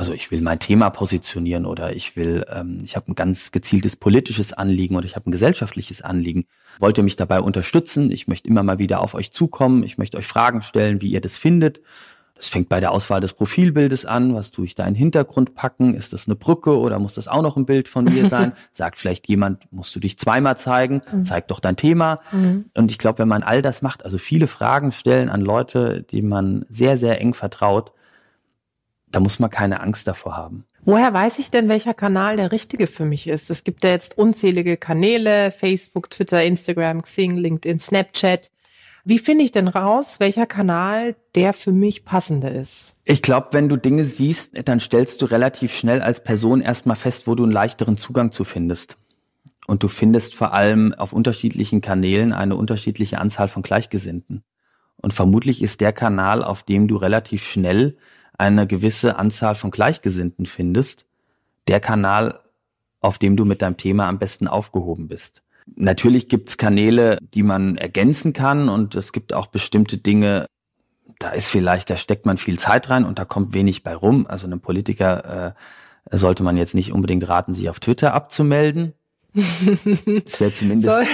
Also 0.00 0.14
ich 0.14 0.30
will 0.30 0.40
mein 0.40 0.58
Thema 0.58 0.88
positionieren 0.88 1.66
oder 1.66 1.94
ich 1.94 2.16
will, 2.16 2.46
ähm, 2.48 2.78
ich 2.82 2.96
habe 2.96 3.12
ein 3.12 3.14
ganz 3.14 3.52
gezieltes 3.52 3.96
politisches 3.96 4.54
Anliegen 4.54 4.96
oder 4.96 5.04
ich 5.04 5.14
habe 5.14 5.28
ein 5.28 5.30
gesellschaftliches 5.30 6.00
Anliegen. 6.00 6.46
Wollt 6.78 6.96
ihr 6.96 7.04
mich 7.04 7.16
dabei 7.16 7.42
unterstützen? 7.42 8.10
Ich 8.10 8.26
möchte 8.26 8.48
immer 8.48 8.62
mal 8.62 8.78
wieder 8.78 9.02
auf 9.02 9.12
euch 9.12 9.30
zukommen. 9.30 9.82
Ich 9.82 9.98
möchte 9.98 10.16
euch 10.16 10.26
Fragen 10.26 10.62
stellen, 10.62 11.02
wie 11.02 11.10
ihr 11.10 11.20
das 11.20 11.36
findet. 11.36 11.82
Das 12.34 12.48
fängt 12.48 12.70
bei 12.70 12.80
der 12.80 12.92
Auswahl 12.92 13.20
des 13.20 13.34
Profilbildes 13.34 14.06
an. 14.06 14.34
Was 14.34 14.50
tue 14.50 14.64
ich 14.64 14.74
da 14.74 14.84
in 14.86 14.94
den 14.94 14.98
Hintergrund 14.98 15.54
packen? 15.54 15.92
Ist 15.92 16.14
das 16.14 16.26
eine 16.26 16.34
Brücke 16.34 16.78
oder 16.78 16.98
muss 16.98 17.16
das 17.16 17.28
auch 17.28 17.42
noch 17.42 17.58
ein 17.58 17.66
Bild 17.66 17.86
von 17.86 18.04
mir 18.04 18.26
sein? 18.26 18.52
Sagt 18.72 18.98
vielleicht 18.98 19.28
jemand, 19.28 19.70
musst 19.70 19.94
du 19.94 20.00
dich 20.00 20.18
zweimal 20.18 20.56
zeigen? 20.56 21.02
Mhm. 21.12 21.24
Zeig 21.24 21.48
doch 21.48 21.60
dein 21.60 21.76
Thema. 21.76 22.20
Mhm. 22.32 22.70
Und 22.74 22.90
ich 22.90 22.96
glaube, 22.96 23.18
wenn 23.18 23.28
man 23.28 23.42
all 23.42 23.60
das 23.60 23.82
macht, 23.82 24.06
also 24.06 24.16
viele 24.16 24.46
Fragen 24.46 24.92
stellen 24.92 25.28
an 25.28 25.42
Leute, 25.42 26.06
die 26.10 26.22
man 26.22 26.64
sehr, 26.70 26.96
sehr 26.96 27.20
eng 27.20 27.34
vertraut, 27.34 27.92
da 29.12 29.20
muss 29.20 29.38
man 29.38 29.50
keine 29.50 29.80
Angst 29.80 30.06
davor 30.06 30.36
haben. 30.36 30.64
Woher 30.84 31.12
weiß 31.12 31.38
ich 31.38 31.50
denn, 31.50 31.68
welcher 31.68 31.94
Kanal 31.94 32.36
der 32.36 32.52
richtige 32.52 32.86
für 32.86 33.04
mich 33.04 33.26
ist? 33.26 33.50
Es 33.50 33.64
gibt 33.64 33.84
ja 33.84 33.90
jetzt 33.90 34.16
unzählige 34.16 34.76
Kanäle, 34.76 35.50
Facebook, 35.50 36.10
Twitter, 36.10 36.42
Instagram, 36.42 37.02
Xing, 37.02 37.36
LinkedIn, 37.36 37.80
Snapchat. 37.80 38.50
Wie 39.04 39.18
finde 39.18 39.44
ich 39.44 39.52
denn 39.52 39.68
raus, 39.68 40.20
welcher 40.20 40.46
Kanal 40.46 41.16
der 41.34 41.52
für 41.52 41.72
mich 41.72 42.04
passende 42.04 42.48
ist? 42.48 42.94
Ich 43.04 43.22
glaube, 43.22 43.48
wenn 43.52 43.68
du 43.68 43.76
Dinge 43.76 44.04
siehst, 44.04 44.68
dann 44.68 44.80
stellst 44.80 45.20
du 45.22 45.26
relativ 45.26 45.74
schnell 45.74 46.02
als 46.02 46.22
Person 46.22 46.60
erstmal 46.60 46.96
fest, 46.96 47.26
wo 47.26 47.34
du 47.34 47.44
einen 47.44 47.52
leichteren 47.52 47.96
Zugang 47.96 48.32
zu 48.32 48.44
findest. 48.44 48.96
Und 49.66 49.82
du 49.82 49.88
findest 49.88 50.34
vor 50.34 50.52
allem 50.52 50.94
auf 50.94 51.12
unterschiedlichen 51.12 51.80
Kanälen 51.80 52.32
eine 52.32 52.56
unterschiedliche 52.56 53.18
Anzahl 53.18 53.48
von 53.48 53.62
Gleichgesinnten. 53.62 54.42
Und 54.96 55.14
vermutlich 55.14 55.62
ist 55.62 55.80
der 55.80 55.92
Kanal, 55.92 56.44
auf 56.44 56.62
dem 56.62 56.88
du 56.88 56.96
relativ 56.96 57.46
schnell 57.46 57.96
eine 58.40 58.66
gewisse 58.66 59.18
Anzahl 59.18 59.54
von 59.54 59.70
Gleichgesinnten 59.70 60.46
findest, 60.46 61.04
der 61.68 61.78
Kanal, 61.78 62.40
auf 63.00 63.18
dem 63.18 63.36
du 63.36 63.44
mit 63.44 63.60
deinem 63.60 63.76
Thema 63.76 64.08
am 64.08 64.18
besten 64.18 64.48
aufgehoben 64.48 65.08
bist. 65.08 65.42
Natürlich 65.76 66.28
gibt's 66.28 66.56
Kanäle, 66.56 67.18
die 67.34 67.42
man 67.42 67.76
ergänzen 67.76 68.32
kann 68.32 68.70
und 68.70 68.94
es 68.94 69.12
gibt 69.12 69.34
auch 69.34 69.48
bestimmte 69.48 69.98
Dinge, 69.98 70.46
da 71.18 71.30
ist 71.30 71.48
vielleicht, 71.48 71.90
da 71.90 71.98
steckt 71.98 72.24
man 72.24 72.38
viel 72.38 72.58
Zeit 72.58 72.88
rein 72.88 73.04
und 73.04 73.18
da 73.18 73.26
kommt 73.26 73.52
wenig 73.52 73.82
bei 73.82 73.94
rum. 73.94 74.26
Also 74.26 74.46
einem 74.46 74.60
Politiker 74.60 75.54
äh, 76.10 76.16
sollte 76.16 76.42
man 76.42 76.56
jetzt 76.56 76.74
nicht 76.74 76.92
unbedingt 76.92 77.28
raten, 77.28 77.52
sich 77.52 77.68
auf 77.68 77.78
Twitter 77.78 78.14
abzumelden. 78.14 78.94
Das 80.24 80.40
wäre 80.40 80.52
zumindest. 80.52 80.94
Soll, 80.94 81.06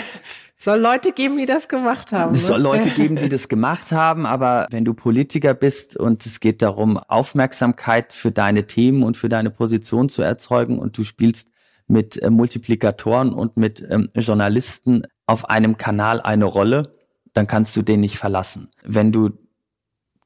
soll 0.57 0.81
Leute 0.81 1.13
geben, 1.13 1.37
die 1.37 1.47
das 1.47 1.69
gemacht 1.69 2.13
haben. 2.13 2.35
Es 2.35 2.43
ne? 2.43 2.47
soll 2.49 2.61
Leute 2.61 2.91
geben, 2.97 3.17
die 3.17 3.29
das 3.29 3.49
gemacht 3.49 3.93
haben, 3.93 4.27
aber 4.27 4.67
wenn 4.71 4.85
du 4.85 4.95
Politiker 4.95 5.55
bist 5.55 5.97
und 5.97 6.25
es 6.25 6.41
geht 6.41 6.63
darum, 6.63 6.97
Aufmerksamkeit 6.99 8.13
für 8.13 8.31
deine 8.31 8.67
Themen 8.67 9.03
und 9.03 9.17
für 9.17 9.29
deine 9.29 9.51
Position 9.51 10.09
zu 10.09 10.23
erzeugen 10.23 10.79
und 10.79 10.97
du 10.97 11.05
spielst 11.05 11.51
mit 11.87 12.21
äh, 12.23 12.31
Multiplikatoren 12.31 13.33
und 13.33 13.57
mit 13.57 13.85
ähm, 13.89 14.09
Journalisten 14.15 15.03
auf 15.27 15.49
einem 15.49 15.77
Kanal 15.77 16.21
eine 16.21 16.47
Rolle, 16.47 16.95
dann 17.33 17.47
kannst 17.47 17.77
du 17.77 17.83
den 17.83 18.01
nicht 18.01 18.19
verlassen. 18.19 18.71
Wenn 18.83 19.13
du 19.13 19.31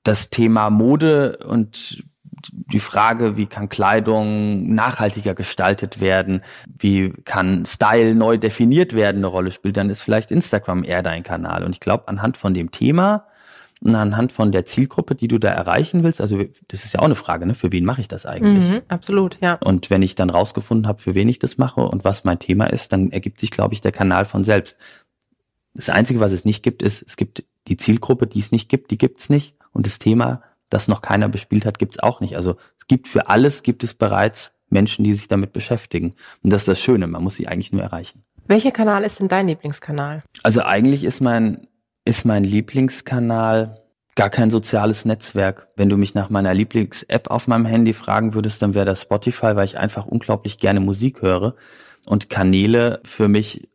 das 0.04 0.30
Thema 0.30 0.70
Mode 0.70 1.38
und 1.44 2.04
die 2.52 2.80
Frage, 2.80 3.36
wie 3.36 3.46
kann 3.46 3.68
Kleidung 3.68 4.74
nachhaltiger 4.74 5.34
gestaltet 5.34 6.00
werden, 6.00 6.42
wie 6.66 7.12
kann 7.24 7.66
Style 7.66 8.14
neu 8.14 8.38
definiert 8.38 8.94
werden, 8.94 9.18
eine 9.18 9.26
Rolle 9.26 9.52
spielt, 9.52 9.76
dann 9.76 9.90
ist 9.90 10.02
vielleicht 10.02 10.30
Instagram 10.30 10.84
eher 10.84 11.02
dein 11.02 11.22
Kanal. 11.22 11.64
Und 11.64 11.72
ich 11.72 11.80
glaube, 11.80 12.08
anhand 12.08 12.36
von 12.36 12.54
dem 12.54 12.70
Thema 12.70 13.26
und 13.80 13.94
anhand 13.94 14.32
von 14.32 14.52
der 14.52 14.64
Zielgruppe, 14.64 15.14
die 15.14 15.28
du 15.28 15.38
da 15.38 15.48
erreichen 15.48 16.02
willst, 16.02 16.20
also 16.20 16.42
das 16.68 16.84
ist 16.84 16.94
ja 16.94 17.00
auch 17.00 17.04
eine 17.04 17.14
Frage, 17.14 17.46
ne? 17.46 17.54
für 17.54 17.72
wen 17.72 17.84
mache 17.84 18.00
ich 18.00 18.08
das 18.08 18.26
eigentlich? 18.26 18.68
Mhm, 18.68 18.82
absolut, 18.88 19.38
ja. 19.40 19.58
Und 19.64 19.90
wenn 19.90 20.02
ich 20.02 20.14
dann 20.14 20.30
rausgefunden 20.30 20.86
habe, 20.86 21.00
für 21.00 21.14
wen 21.14 21.28
ich 21.28 21.38
das 21.38 21.58
mache 21.58 21.80
und 21.80 22.04
was 22.04 22.24
mein 22.24 22.38
Thema 22.38 22.66
ist, 22.66 22.92
dann 22.92 23.10
ergibt 23.10 23.40
sich, 23.40 23.50
glaube 23.50 23.74
ich, 23.74 23.80
der 23.80 23.92
Kanal 23.92 24.24
von 24.24 24.44
selbst. 24.44 24.76
Das 25.72 25.88
Einzige, 25.88 26.20
was 26.20 26.32
es 26.32 26.44
nicht 26.44 26.62
gibt, 26.62 26.82
ist, 26.82 27.02
es 27.06 27.16
gibt 27.16 27.44
die 27.68 27.76
Zielgruppe, 27.76 28.26
die 28.26 28.40
es 28.40 28.52
nicht 28.52 28.68
gibt, 28.68 28.90
die 28.90 28.98
gibt 28.98 29.20
es 29.20 29.30
nicht. 29.30 29.54
Und 29.72 29.86
das 29.86 29.98
Thema, 29.98 30.42
das 30.70 30.88
noch 30.88 31.02
keiner 31.02 31.28
bespielt 31.28 31.66
hat, 31.66 31.78
gibt 31.78 31.92
es 31.92 31.98
auch 32.00 32.20
nicht. 32.20 32.36
Also 32.36 32.56
es 32.78 32.86
gibt 32.86 33.08
für 33.08 33.28
alles, 33.28 33.62
gibt 33.62 33.84
es 33.84 33.94
bereits 33.94 34.52
Menschen, 34.70 35.04
die 35.04 35.14
sich 35.14 35.28
damit 35.28 35.52
beschäftigen. 35.52 36.14
Und 36.42 36.52
das 36.52 36.62
ist 36.62 36.68
das 36.68 36.80
Schöne, 36.80 37.06
man 37.06 37.22
muss 37.22 37.36
sie 37.36 37.48
eigentlich 37.48 37.72
nur 37.72 37.82
erreichen. 37.82 38.24
Welcher 38.46 38.72
Kanal 38.72 39.04
ist 39.04 39.20
denn 39.20 39.28
dein 39.28 39.48
Lieblingskanal? 39.48 40.22
Also 40.42 40.62
eigentlich 40.62 41.04
ist 41.04 41.20
mein 41.20 41.66
ist 42.04 42.24
mein 42.24 42.44
Lieblingskanal 42.44 43.82
gar 44.16 44.30
kein 44.30 44.50
soziales 44.50 45.04
Netzwerk. 45.04 45.68
Wenn 45.76 45.88
du 45.88 45.96
mich 45.96 46.14
nach 46.14 46.30
meiner 46.30 46.54
Lieblings-App 46.54 47.30
auf 47.30 47.46
meinem 47.46 47.66
Handy 47.66 47.92
fragen 47.92 48.34
würdest, 48.34 48.62
dann 48.62 48.74
wäre 48.74 48.86
das 48.86 49.02
Spotify, 49.02 49.54
weil 49.54 49.66
ich 49.66 49.78
einfach 49.78 50.06
unglaublich 50.06 50.58
gerne 50.58 50.80
Musik 50.80 51.22
höre 51.22 51.54
und 52.06 52.28
Kanäle 52.28 53.00
für 53.04 53.28
mich 53.28 53.68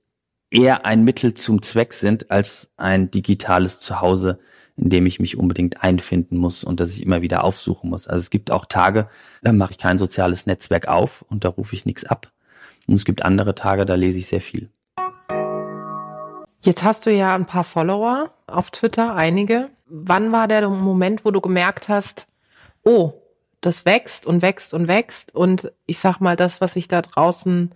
eher 0.52 0.86
ein 0.86 1.04
Mittel 1.04 1.34
zum 1.34 1.62
Zweck 1.62 1.94
sind 1.94 2.32
als 2.32 2.70
ein 2.78 3.12
digitales 3.12 3.80
Zuhause, 3.80 4.40
in 4.78 4.90
dem 4.90 5.06
ich 5.06 5.20
mich 5.20 5.38
unbedingt 5.38 5.84
einfinden 5.84 6.38
muss 6.38 6.64
und 6.64 6.80
das 6.80 6.94
ich 6.94 7.04
immer 7.04 7.22
wieder 7.22 7.44
aufsuchen 7.44 7.90
muss. 7.90 8.08
Also 8.08 8.20
es 8.22 8.30
gibt 8.30 8.52
auch 8.52 8.66
Tage, 8.66 9.08
da 9.42 9.54
mache 9.54 9.72
ich 9.72 9.78
kein 9.78 9.98
soziales 9.98 10.46
Netzwerk 10.46 10.88
auf 10.88 11.24
und 11.30 11.46
da 11.46 11.50
rufe 11.50 11.76
ich 11.76 11.86
nichts 11.86 12.04
ab. 12.04 12.32
Und 12.88 12.96
es 12.96 13.06
gibt 13.06 13.24
andere 13.24 13.56
Tage, 13.56 13.86
da 13.86 13.96
lese 13.96 14.20
ich 14.20 14.28
sehr 14.28 14.42
viel. 14.42 14.70
Jetzt 16.62 16.84
hast 16.84 17.06
du 17.06 17.12
ja 17.12 17.36
ein 17.36 17.46
paar 17.46 17.64
Follower 17.64 18.32
auf 18.48 18.72
Twitter, 18.72 19.16
einige. 19.16 19.70
Wann 19.86 20.32
war 20.32 20.48
der 20.48 20.68
Moment, 20.68 21.24
wo 21.24 21.32
du 21.32 21.40
gemerkt 21.40 21.90
hast, 21.90 22.28
oh, 22.84 23.14
das 23.62 23.86
wächst 23.86 24.26
und 24.26 24.42
wächst 24.42 24.74
und 24.74 24.88
wächst 24.88 25.34
und 25.34 25.72
ich 25.86 26.00
sag 26.00 26.20
mal, 26.20 26.36
das, 26.36 26.62
was 26.62 26.76
ich 26.76 26.88
da 26.88 27.02
draußen 27.02 27.72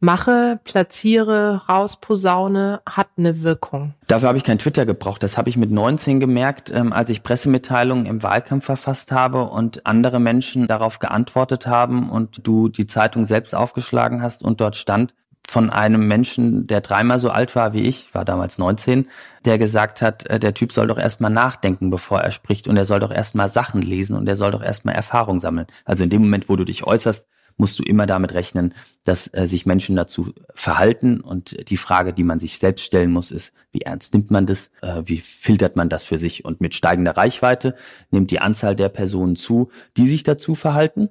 mache, 0.00 0.58
platziere, 0.64 1.62
rausposaune, 1.68 2.80
hat 2.88 3.08
eine 3.16 3.42
Wirkung. 3.42 3.94
Dafür 4.06 4.28
habe 4.28 4.38
ich 4.38 4.44
kein 4.44 4.58
Twitter 4.58 4.86
gebraucht. 4.86 5.22
Das 5.22 5.38
habe 5.38 5.48
ich 5.48 5.56
mit 5.56 5.70
19 5.70 6.20
gemerkt, 6.20 6.70
ähm, 6.70 6.92
als 6.92 7.10
ich 7.10 7.22
Pressemitteilungen 7.22 8.06
im 8.06 8.22
Wahlkampf 8.22 8.64
verfasst 8.64 9.12
habe 9.12 9.44
und 9.44 9.86
andere 9.86 10.18
Menschen 10.18 10.66
darauf 10.66 10.98
geantwortet 10.98 11.66
haben 11.66 12.10
und 12.10 12.46
du 12.46 12.68
die 12.68 12.86
Zeitung 12.86 13.26
selbst 13.26 13.54
aufgeschlagen 13.54 14.22
hast 14.22 14.42
und 14.42 14.60
dort 14.60 14.76
stand, 14.76 15.14
von 15.48 15.68
einem 15.68 16.06
Menschen, 16.06 16.68
der 16.68 16.80
dreimal 16.80 17.18
so 17.18 17.30
alt 17.30 17.56
war 17.56 17.72
wie 17.72 17.82
ich, 17.82 18.14
war 18.14 18.24
damals 18.24 18.58
19, 18.58 19.08
der 19.44 19.58
gesagt 19.58 20.00
hat, 20.00 20.26
äh, 20.26 20.38
der 20.38 20.54
Typ 20.54 20.70
soll 20.70 20.86
doch 20.86 20.98
erstmal 20.98 21.30
nachdenken, 21.30 21.90
bevor 21.90 22.20
er 22.20 22.30
spricht 22.30 22.68
und 22.68 22.76
er 22.76 22.84
soll 22.84 23.00
doch 23.00 23.10
erstmal 23.10 23.48
Sachen 23.48 23.82
lesen 23.82 24.16
und 24.16 24.28
er 24.28 24.36
soll 24.36 24.52
doch 24.52 24.62
erstmal 24.62 24.94
Erfahrung 24.94 25.40
sammeln. 25.40 25.66
Also 25.84 26.04
in 26.04 26.10
dem 26.10 26.22
Moment, 26.22 26.48
wo 26.48 26.56
du 26.56 26.64
dich 26.64 26.84
äußerst, 26.84 27.26
musst 27.60 27.78
du 27.78 27.82
immer 27.82 28.06
damit 28.06 28.34
rechnen, 28.34 28.74
dass 29.04 29.32
äh, 29.32 29.46
sich 29.46 29.66
Menschen 29.66 29.94
dazu 29.94 30.32
verhalten. 30.54 31.20
Und 31.20 31.68
die 31.70 31.76
Frage, 31.76 32.12
die 32.12 32.24
man 32.24 32.40
sich 32.40 32.58
selbst 32.58 32.84
stellen 32.84 33.12
muss, 33.12 33.30
ist, 33.30 33.52
wie 33.70 33.82
ernst 33.82 34.14
nimmt 34.14 34.30
man 34.30 34.46
das, 34.46 34.70
äh, 34.80 35.02
wie 35.04 35.18
filtert 35.18 35.76
man 35.76 35.88
das 35.88 36.02
für 36.02 36.18
sich? 36.18 36.44
Und 36.44 36.60
mit 36.60 36.74
steigender 36.74 37.16
Reichweite 37.16 37.76
nimmt 38.10 38.30
die 38.30 38.40
Anzahl 38.40 38.74
der 38.74 38.88
Personen 38.88 39.36
zu, 39.36 39.70
die 39.96 40.08
sich 40.08 40.22
dazu 40.22 40.54
verhalten. 40.54 41.10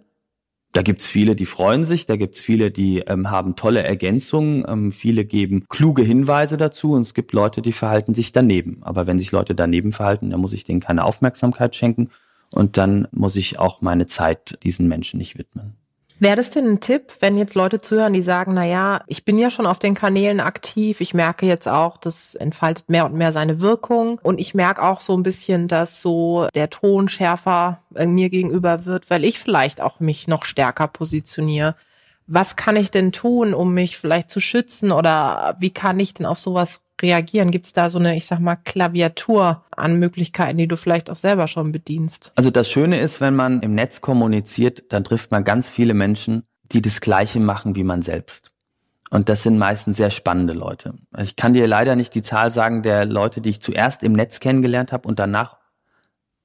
Da 0.71 0.81
gibt's 0.81 1.07
viele, 1.07 1.35
die 1.35 1.45
freuen 1.45 1.83
sich, 1.83 2.05
da 2.05 2.15
gibt's 2.15 2.41
viele, 2.41 2.69
die 2.69 2.99
ähm, 2.99 3.31
haben 3.31 3.55
tolle 3.55 3.81
Ergänzungen, 3.81 4.65
ähm, 4.67 4.91
viele 4.91 5.25
geben 5.25 5.65
kluge 5.69 6.01
Hinweise 6.01 6.57
dazu. 6.57 6.93
Und 6.93 7.03
es 7.03 7.13
gibt 7.13 7.31
Leute, 7.31 7.61
die 7.61 7.73
verhalten 7.73 8.13
sich 8.13 8.31
daneben. 8.31 8.79
Aber 8.81 9.07
wenn 9.07 9.19
sich 9.19 9.31
Leute 9.31 9.55
daneben 9.55 9.91
verhalten, 9.91 10.31
dann 10.31 10.41
muss 10.41 10.53
ich 10.53 10.65
denen 10.65 10.79
keine 10.79 11.05
Aufmerksamkeit 11.05 11.75
schenken. 11.75 12.09
Und 12.51 12.77
dann 12.77 13.07
muss 13.11 13.35
ich 13.35 13.59
auch 13.59 13.81
meine 13.81 14.07
Zeit 14.07 14.57
diesen 14.63 14.87
Menschen 14.87 15.19
nicht 15.19 15.37
widmen. 15.37 15.75
Wäre 16.21 16.35
das 16.35 16.49
denn 16.49 16.67
ein 16.67 16.79
Tipp, 16.81 17.13
wenn 17.21 17.37
jetzt 17.37 17.55
Leute 17.55 17.79
zuhören, 17.79 18.11
die 18.11 18.21
sagen, 18.21 18.53
na 18.53 18.65
ja, 18.65 19.01
ich 19.07 19.23
bin 19.23 19.37
ja 19.37 19.49
schon 19.49 19.65
auf 19.65 19.79
den 19.79 19.95
Kanälen 19.95 20.41
aktiv, 20.41 20.99
ich 20.99 21.13
merke 21.13 21.45
jetzt 21.45 21.67
auch, 21.69 21.95
das 21.95 22.35
entfaltet 22.35 22.89
mehr 22.89 23.05
und 23.05 23.13
mehr 23.13 23.31
seine 23.31 23.61
Wirkung 23.61 24.19
und 24.21 24.37
ich 24.37 24.53
merke 24.53 24.83
auch 24.83 24.99
so 24.99 25.15
ein 25.15 25.23
bisschen, 25.23 25.69
dass 25.69 26.01
so 26.01 26.47
der 26.53 26.69
Ton 26.69 27.07
schärfer 27.07 27.81
äh, 27.95 28.05
mir 28.05 28.29
gegenüber 28.29 28.83
wird, 28.83 29.09
weil 29.09 29.23
ich 29.23 29.39
vielleicht 29.39 29.79
auch 29.79 30.01
mich 30.01 30.27
noch 30.27 30.43
stärker 30.43 30.89
positioniere. 30.89 31.75
Was 32.27 32.57
kann 32.57 32.75
ich 32.75 32.91
denn 32.91 33.13
tun, 33.13 33.53
um 33.53 33.73
mich 33.73 33.97
vielleicht 33.97 34.29
zu 34.29 34.41
schützen 34.41 34.91
oder 34.91 35.55
wie 35.59 35.71
kann 35.71 35.99
ich 36.01 36.13
denn 36.13 36.25
auf 36.25 36.39
sowas 36.39 36.81
reagieren? 37.01 37.51
Gibt 37.51 37.65
es 37.65 37.73
da 37.73 37.89
so 37.89 37.99
eine, 37.99 38.15
ich 38.15 38.25
sag 38.25 38.39
mal, 38.39 38.55
Klaviatur 38.55 39.63
an 39.71 39.99
Möglichkeiten, 39.99 40.57
die 40.57 40.67
du 40.67 40.77
vielleicht 40.77 41.09
auch 41.09 41.15
selber 41.15 41.47
schon 41.47 41.71
bedienst? 41.71 42.31
Also 42.35 42.49
das 42.49 42.69
Schöne 42.69 42.99
ist, 42.99 43.21
wenn 43.21 43.35
man 43.35 43.61
im 43.61 43.75
Netz 43.75 44.01
kommuniziert, 44.01 44.91
dann 44.91 45.03
trifft 45.03 45.31
man 45.31 45.43
ganz 45.43 45.69
viele 45.69 45.93
Menschen, 45.93 46.43
die 46.71 46.81
das 46.81 47.01
Gleiche 47.01 47.39
machen 47.39 47.75
wie 47.75 47.83
man 47.83 48.01
selbst. 48.01 48.51
Und 49.09 49.27
das 49.27 49.43
sind 49.43 49.57
meistens 49.57 49.97
sehr 49.97 50.11
spannende 50.11 50.53
Leute. 50.53 50.93
Also 51.11 51.29
ich 51.29 51.35
kann 51.35 51.53
dir 51.53 51.67
leider 51.67 51.95
nicht 51.95 52.13
die 52.13 52.21
Zahl 52.21 52.51
sagen 52.51 52.83
der 52.83 53.05
Leute, 53.05 53.41
die 53.41 53.49
ich 53.49 53.61
zuerst 53.61 54.03
im 54.03 54.13
Netz 54.13 54.39
kennengelernt 54.39 54.91
habe 54.91 55.07
und 55.07 55.17
danach 55.17 55.57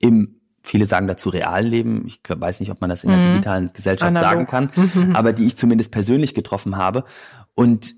im, 0.01 0.41
viele 0.63 0.87
sagen 0.87 1.07
dazu 1.07 1.29
Realleben. 1.29 2.07
Ich 2.07 2.21
weiß 2.27 2.61
nicht, 2.61 2.71
ob 2.71 2.81
man 2.81 2.89
das 2.89 3.05
in 3.05 3.11
der 3.11 3.19
mhm. 3.19 3.33
digitalen 3.33 3.71
Gesellschaft 3.73 4.09
Analog. 4.09 4.49
sagen 4.49 4.71
kann, 4.71 5.15
aber 5.15 5.35
die 5.35 5.47
ich 5.47 5.57
zumindest 5.57 5.93
persönlich 5.93 6.35
getroffen 6.35 6.77
habe. 6.77 7.05
Und 7.55 7.95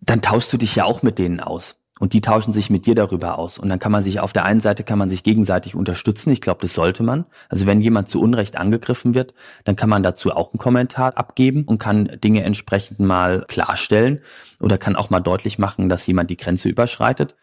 dann 0.00 0.22
tauschst 0.22 0.52
du 0.52 0.56
dich 0.56 0.76
ja 0.76 0.84
auch 0.84 1.02
mit 1.02 1.18
denen 1.18 1.40
aus. 1.40 1.76
Und 1.98 2.12
die 2.12 2.20
tauschen 2.20 2.52
sich 2.52 2.68
mit 2.68 2.84
dir 2.84 2.94
darüber 2.94 3.38
aus. 3.38 3.58
Und 3.58 3.70
dann 3.70 3.78
kann 3.78 3.90
man 3.90 4.02
sich 4.02 4.20
auf 4.20 4.34
der 4.34 4.44
einen 4.44 4.60
Seite 4.60 4.84
kann 4.84 4.98
man 4.98 5.08
sich 5.08 5.22
gegenseitig 5.22 5.74
unterstützen. 5.74 6.30
Ich 6.30 6.42
glaube, 6.42 6.60
das 6.60 6.74
sollte 6.74 7.02
man. 7.02 7.24
Also 7.48 7.64
wenn 7.66 7.80
jemand 7.80 8.10
zu 8.10 8.20
Unrecht 8.20 8.56
angegriffen 8.56 9.14
wird, 9.14 9.32
dann 9.64 9.76
kann 9.76 9.88
man 9.88 10.02
dazu 10.02 10.32
auch 10.32 10.52
einen 10.52 10.58
Kommentar 10.58 11.16
abgeben 11.16 11.64
und 11.64 11.78
kann 11.78 12.18
Dinge 12.22 12.42
entsprechend 12.42 13.00
mal 13.00 13.46
klarstellen 13.48 14.20
oder 14.60 14.76
kann 14.76 14.94
auch 14.94 15.08
mal 15.08 15.20
deutlich 15.20 15.58
machen, 15.58 15.88
dass 15.88 16.06
jemand 16.06 16.28
die 16.28 16.36
Grenze 16.36 16.68
überschreitet. 16.68 17.34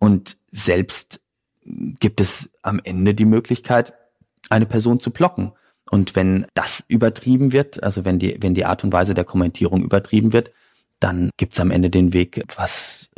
Und 0.00 0.36
selbst 0.48 1.20
gibt 1.64 2.20
es 2.20 2.50
am 2.62 2.80
Ende 2.82 3.14
die 3.14 3.24
Möglichkeit, 3.24 3.94
eine 4.50 4.66
Person 4.66 4.98
zu 4.98 5.12
blocken. 5.12 5.52
Und 5.88 6.16
wenn 6.16 6.46
das 6.54 6.84
übertrieben 6.88 7.52
wird, 7.52 7.82
also 7.84 8.04
wenn 8.04 8.18
die, 8.18 8.36
wenn 8.40 8.54
die 8.54 8.64
Art 8.64 8.82
und 8.82 8.92
Weise 8.92 9.14
der 9.14 9.24
Kommentierung 9.24 9.84
übertrieben 9.84 10.32
wird, 10.32 10.50
dann 11.02 11.30
gibt's 11.36 11.60
am 11.60 11.70
Ende 11.70 11.90
den 11.90 12.12
Weg, 12.12 12.44
was 12.56 13.08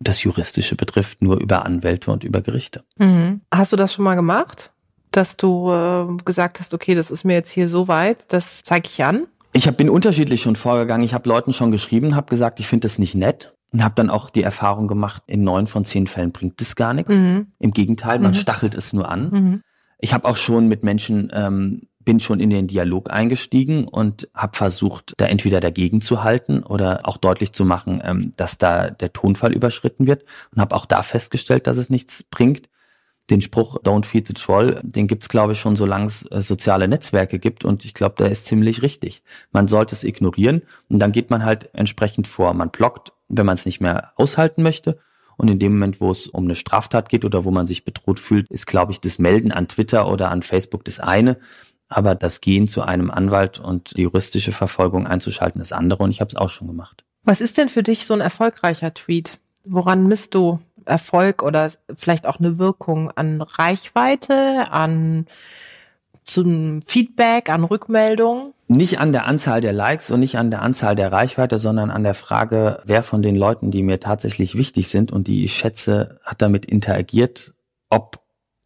das 0.00 0.22
Juristische 0.22 0.76
betrifft, 0.76 1.22
nur 1.22 1.40
über 1.40 1.64
Anwälte 1.64 2.10
und 2.10 2.24
über 2.24 2.40
Gerichte. 2.40 2.84
Mhm. 2.98 3.40
Hast 3.52 3.72
du 3.72 3.76
das 3.76 3.92
schon 3.92 4.04
mal 4.04 4.14
gemacht? 4.14 4.72
Dass 5.10 5.36
du 5.36 5.70
äh, 5.70 6.06
gesagt 6.24 6.58
hast, 6.58 6.74
okay, 6.74 6.94
das 6.94 7.10
ist 7.10 7.24
mir 7.24 7.34
jetzt 7.34 7.50
hier 7.50 7.68
so 7.68 7.86
weit, 7.88 8.32
das 8.32 8.62
zeige 8.64 8.88
ich 8.90 9.04
an? 9.04 9.26
Ich 9.52 9.68
hab, 9.68 9.76
bin 9.76 9.90
unterschiedlich 9.90 10.40
schon 10.40 10.56
vorgegangen. 10.56 11.04
Ich 11.04 11.12
habe 11.14 11.28
Leuten 11.28 11.52
schon 11.52 11.70
geschrieben, 11.70 12.16
habe 12.16 12.30
gesagt, 12.30 12.58
ich 12.60 12.66
finde 12.66 12.86
das 12.86 12.98
nicht 12.98 13.14
nett 13.14 13.54
und 13.72 13.84
habe 13.84 13.94
dann 13.94 14.08
auch 14.08 14.30
die 14.30 14.42
Erfahrung 14.42 14.88
gemacht, 14.88 15.22
in 15.26 15.44
neun 15.44 15.66
von 15.66 15.84
zehn 15.84 16.06
Fällen 16.06 16.32
bringt 16.32 16.60
das 16.60 16.76
gar 16.76 16.94
nichts. 16.94 17.14
Mhm. 17.14 17.48
Im 17.58 17.72
Gegenteil, 17.72 18.18
man 18.18 18.30
mhm. 18.30 18.36
stachelt 18.36 18.74
es 18.74 18.92
nur 18.92 19.10
an. 19.10 19.30
Mhm. 19.30 19.62
Ich 19.98 20.14
habe 20.14 20.26
auch 20.26 20.36
schon 20.36 20.68
mit 20.68 20.82
Menschen 20.82 21.30
ähm, 21.32 21.82
bin 22.04 22.20
schon 22.20 22.40
in 22.40 22.50
den 22.50 22.66
Dialog 22.66 23.10
eingestiegen 23.10 23.86
und 23.86 24.28
habe 24.34 24.56
versucht, 24.56 25.14
da 25.16 25.26
entweder 25.26 25.60
dagegen 25.60 26.00
zu 26.00 26.22
halten 26.22 26.62
oder 26.62 27.00
auch 27.04 27.16
deutlich 27.16 27.52
zu 27.52 27.64
machen, 27.64 28.02
ähm, 28.04 28.32
dass 28.36 28.58
da 28.58 28.90
der 28.90 29.12
Tonfall 29.12 29.52
überschritten 29.52 30.06
wird 30.06 30.24
und 30.54 30.60
habe 30.60 30.74
auch 30.74 30.86
da 30.86 31.02
festgestellt, 31.02 31.66
dass 31.66 31.76
es 31.76 31.90
nichts 31.90 32.22
bringt. 32.22 32.68
Den 33.30 33.40
Spruch 33.40 33.78
Don't 33.78 34.04
feed 34.04 34.26
the 34.26 34.34
troll, 34.34 34.80
den 34.82 35.06
gibt's 35.06 35.28
glaube 35.28 35.52
ich 35.52 35.60
schon, 35.60 35.76
solange 35.76 36.06
es 36.06 36.26
äh, 36.30 36.42
soziale 36.42 36.88
Netzwerke 36.88 37.38
gibt 37.38 37.64
und 37.64 37.84
ich 37.84 37.94
glaube, 37.94 38.16
der 38.18 38.30
ist 38.30 38.46
ziemlich 38.46 38.82
richtig. 38.82 39.22
Man 39.52 39.68
sollte 39.68 39.94
es 39.94 40.04
ignorieren 40.04 40.62
und 40.88 40.98
dann 40.98 41.12
geht 41.12 41.30
man 41.30 41.44
halt 41.44 41.70
entsprechend 41.72 42.26
vor. 42.26 42.52
Man 42.54 42.70
blockt, 42.70 43.12
wenn 43.28 43.46
man 43.46 43.54
es 43.54 43.64
nicht 43.64 43.80
mehr 43.80 44.12
aushalten 44.16 44.62
möchte 44.62 44.98
und 45.36 45.48
in 45.48 45.58
dem 45.58 45.72
Moment, 45.72 46.00
wo 46.00 46.10
es 46.10 46.26
um 46.28 46.44
eine 46.44 46.54
Straftat 46.54 47.08
geht 47.08 47.24
oder 47.24 47.44
wo 47.44 47.50
man 47.50 47.66
sich 47.66 47.84
bedroht 47.84 48.20
fühlt, 48.20 48.50
ist, 48.50 48.66
glaube 48.66 48.92
ich, 48.92 49.00
das 49.00 49.18
Melden 49.18 49.52
an 49.52 49.68
Twitter 49.68 50.08
oder 50.08 50.30
an 50.30 50.42
Facebook 50.42 50.84
das 50.84 51.00
eine 51.00 51.38
aber 51.92 52.14
das 52.14 52.40
Gehen 52.40 52.66
zu 52.66 52.82
einem 52.82 53.10
Anwalt 53.10 53.58
und 53.58 53.96
die 53.96 54.02
juristische 54.02 54.52
Verfolgung 54.52 55.06
einzuschalten 55.06 55.60
ist 55.60 55.72
andere 55.72 56.02
und 56.02 56.10
ich 56.10 56.20
habe 56.20 56.28
es 56.28 56.36
auch 56.36 56.50
schon 56.50 56.68
gemacht. 56.68 57.04
Was 57.24 57.40
ist 57.40 57.58
denn 57.58 57.68
für 57.68 57.82
dich 57.82 58.06
so 58.06 58.14
ein 58.14 58.20
erfolgreicher 58.20 58.94
Tweet? 58.94 59.38
Woran 59.68 60.08
misst 60.08 60.34
du 60.34 60.58
Erfolg 60.84 61.42
oder 61.42 61.70
vielleicht 61.94 62.26
auch 62.26 62.40
eine 62.40 62.58
Wirkung 62.58 63.10
an 63.12 63.40
Reichweite, 63.40 64.72
an 64.72 65.26
zum 66.24 66.82
Feedback, 66.82 67.48
an 67.48 67.64
Rückmeldung? 67.64 68.54
Nicht 68.68 68.98
an 68.98 69.12
der 69.12 69.26
Anzahl 69.26 69.60
der 69.60 69.72
Likes 69.72 70.10
und 70.10 70.20
nicht 70.20 70.38
an 70.38 70.50
der 70.50 70.62
Anzahl 70.62 70.96
der 70.96 71.12
Reichweite, 71.12 71.58
sondern 71.58 71.90
an 71.90 72.04
der 72.04 72.14
Frage, 72.14 72.80
wer 72.84 73.02
von 73.02 73.22
den 73.22 73.36
Leuten, 73.36 73.70
die 73.70 73.82
mir 73.82 74.00
tatsächlich 74.00 74.56
wichtig 74.56 74.88
sind 74.88 75.12
und 75.12 75.28
die 75.28 75.44
ich 75.44 75.54
schätze, 75.54 76.18
hat 76.24 76.42
damit 76.42 76.64
interagiert, 76.64 77.52
ob 77.90 78.21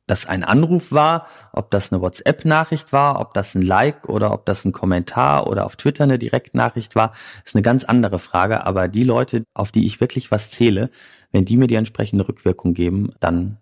das 0.07 0.27
ein 0.27 0.45
Anruf 0.45 0.93
war, 0.93 1.27
ob 1.53 1.71
das 1.71 1.93
eine 1.93 2.01
WhatsApp-Nachricht 2.01 2.93
war, 2.93 3.21
ob 3.21 3.35
das 3.35 3.55
ein 3.55 3.63
Like 3.63 4.09
oder 4.09 4.33
ob 4.33 4.47
das 4.47 4.65
ein 4.65 4.73
Kommentar 4.73 5.47
oder 5.49 5.67
auf 5.67 5.77
Twitter 5.77 6.05
eine 6.05 6.19
Direktnachricht 6.19 6.95
war, 6.95 7.13
ist 7.45 7.55
eine 7.55 7.63
ganz 7.63 7.85
andere 7.85 8.19
Frage. 8.19 8.65
Aber 8.65 8.89
die 8.89 9.05
Leute, 9.05 9.45
auf 9.55 9.73
die 9.73 9.87
ich 9.87 10.01
wirklich 10.01 10.31
was 10.31 10.51
zähle, 10.51 10.91
wenn 11.33 11.45
die 11.45 11.57
mir 11.57 11.67
die 11.67 11.75
entsprechende 11.75 12.29
Rückwirkung 12.29 12.75
geben, 12.75 13.13
dann 13.21 13.59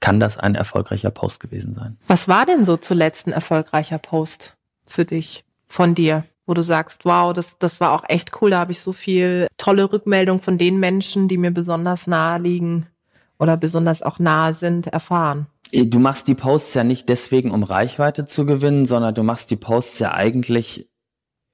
kann 0.00 0.20
das 0.20 0.36
ein 0.36 0.54
erfolgreicher 0.54 1.10
Post 1.10 1.40
gewesen 1.40 1.74
sein. 1.74 1.96
Was 2.06 2.28
war 2.28 2.46
denn 2.46 2.64
so 2.64 2.76
zuletzt 2.76 3.26
ein 3.26 3.32
erfolgreicher 3.32 3.98
Post 3.98 4.56
für 4.86 5.04
dich, 5.04 5.44
von 5.66 5.94
dir? 5.94 6.24
wo 6.48 6.54
du 6.54 6.62
sagst, 6.62 7.04
wow, 7.04 7.34
das, 7.34 7.58
das 7.58 7.78
war 7.78 7.92
auch 7.92 8.04
echt 8.08 8.40
cool, 8.40 8.48
da 8.48 8.60
habe 8.60 8.72
ich 8.72 8.80
so 8.80 8.94
viel 8.94 9.48
tolle 9.58 9.92
Rückmeldung 9.92 10.40
von 10.40 10.56
den 10.56 10.80
Menschen, 10.80 11.28
die 11.28 11.36
mir 11.36 11.50
besonders 11.50 12.06
nahe 12.06 12.40
liegen 12.40 12.86
oder 13.38 13.56
besonders 13.56 14.02
auch 14.02 14.18
nahe 14.18 14.52
sind, 14.52 14.88
erfahren. 14.88 15.46
Äh, 15.70 15.86
du 15.86 15.98
machst 15.98 16.28
die 16.28 16.34
Posts 16.34 16.74
ja 16.74 16.84
nicht 16.84 17.08
deswegen, 17.08 17.50
um 17.50 17.62
Reichweite 17.62 18.24
zu 18.24 18.46
gewinnen, 18.46 18.86
sondern 18.86 19.14
du 19.14 19.22
machst 19.22 19.50
die 19.50 19.56
Posts 19.56 19.98
ja 20.00 20.14
eigentlich, 20.14 20.88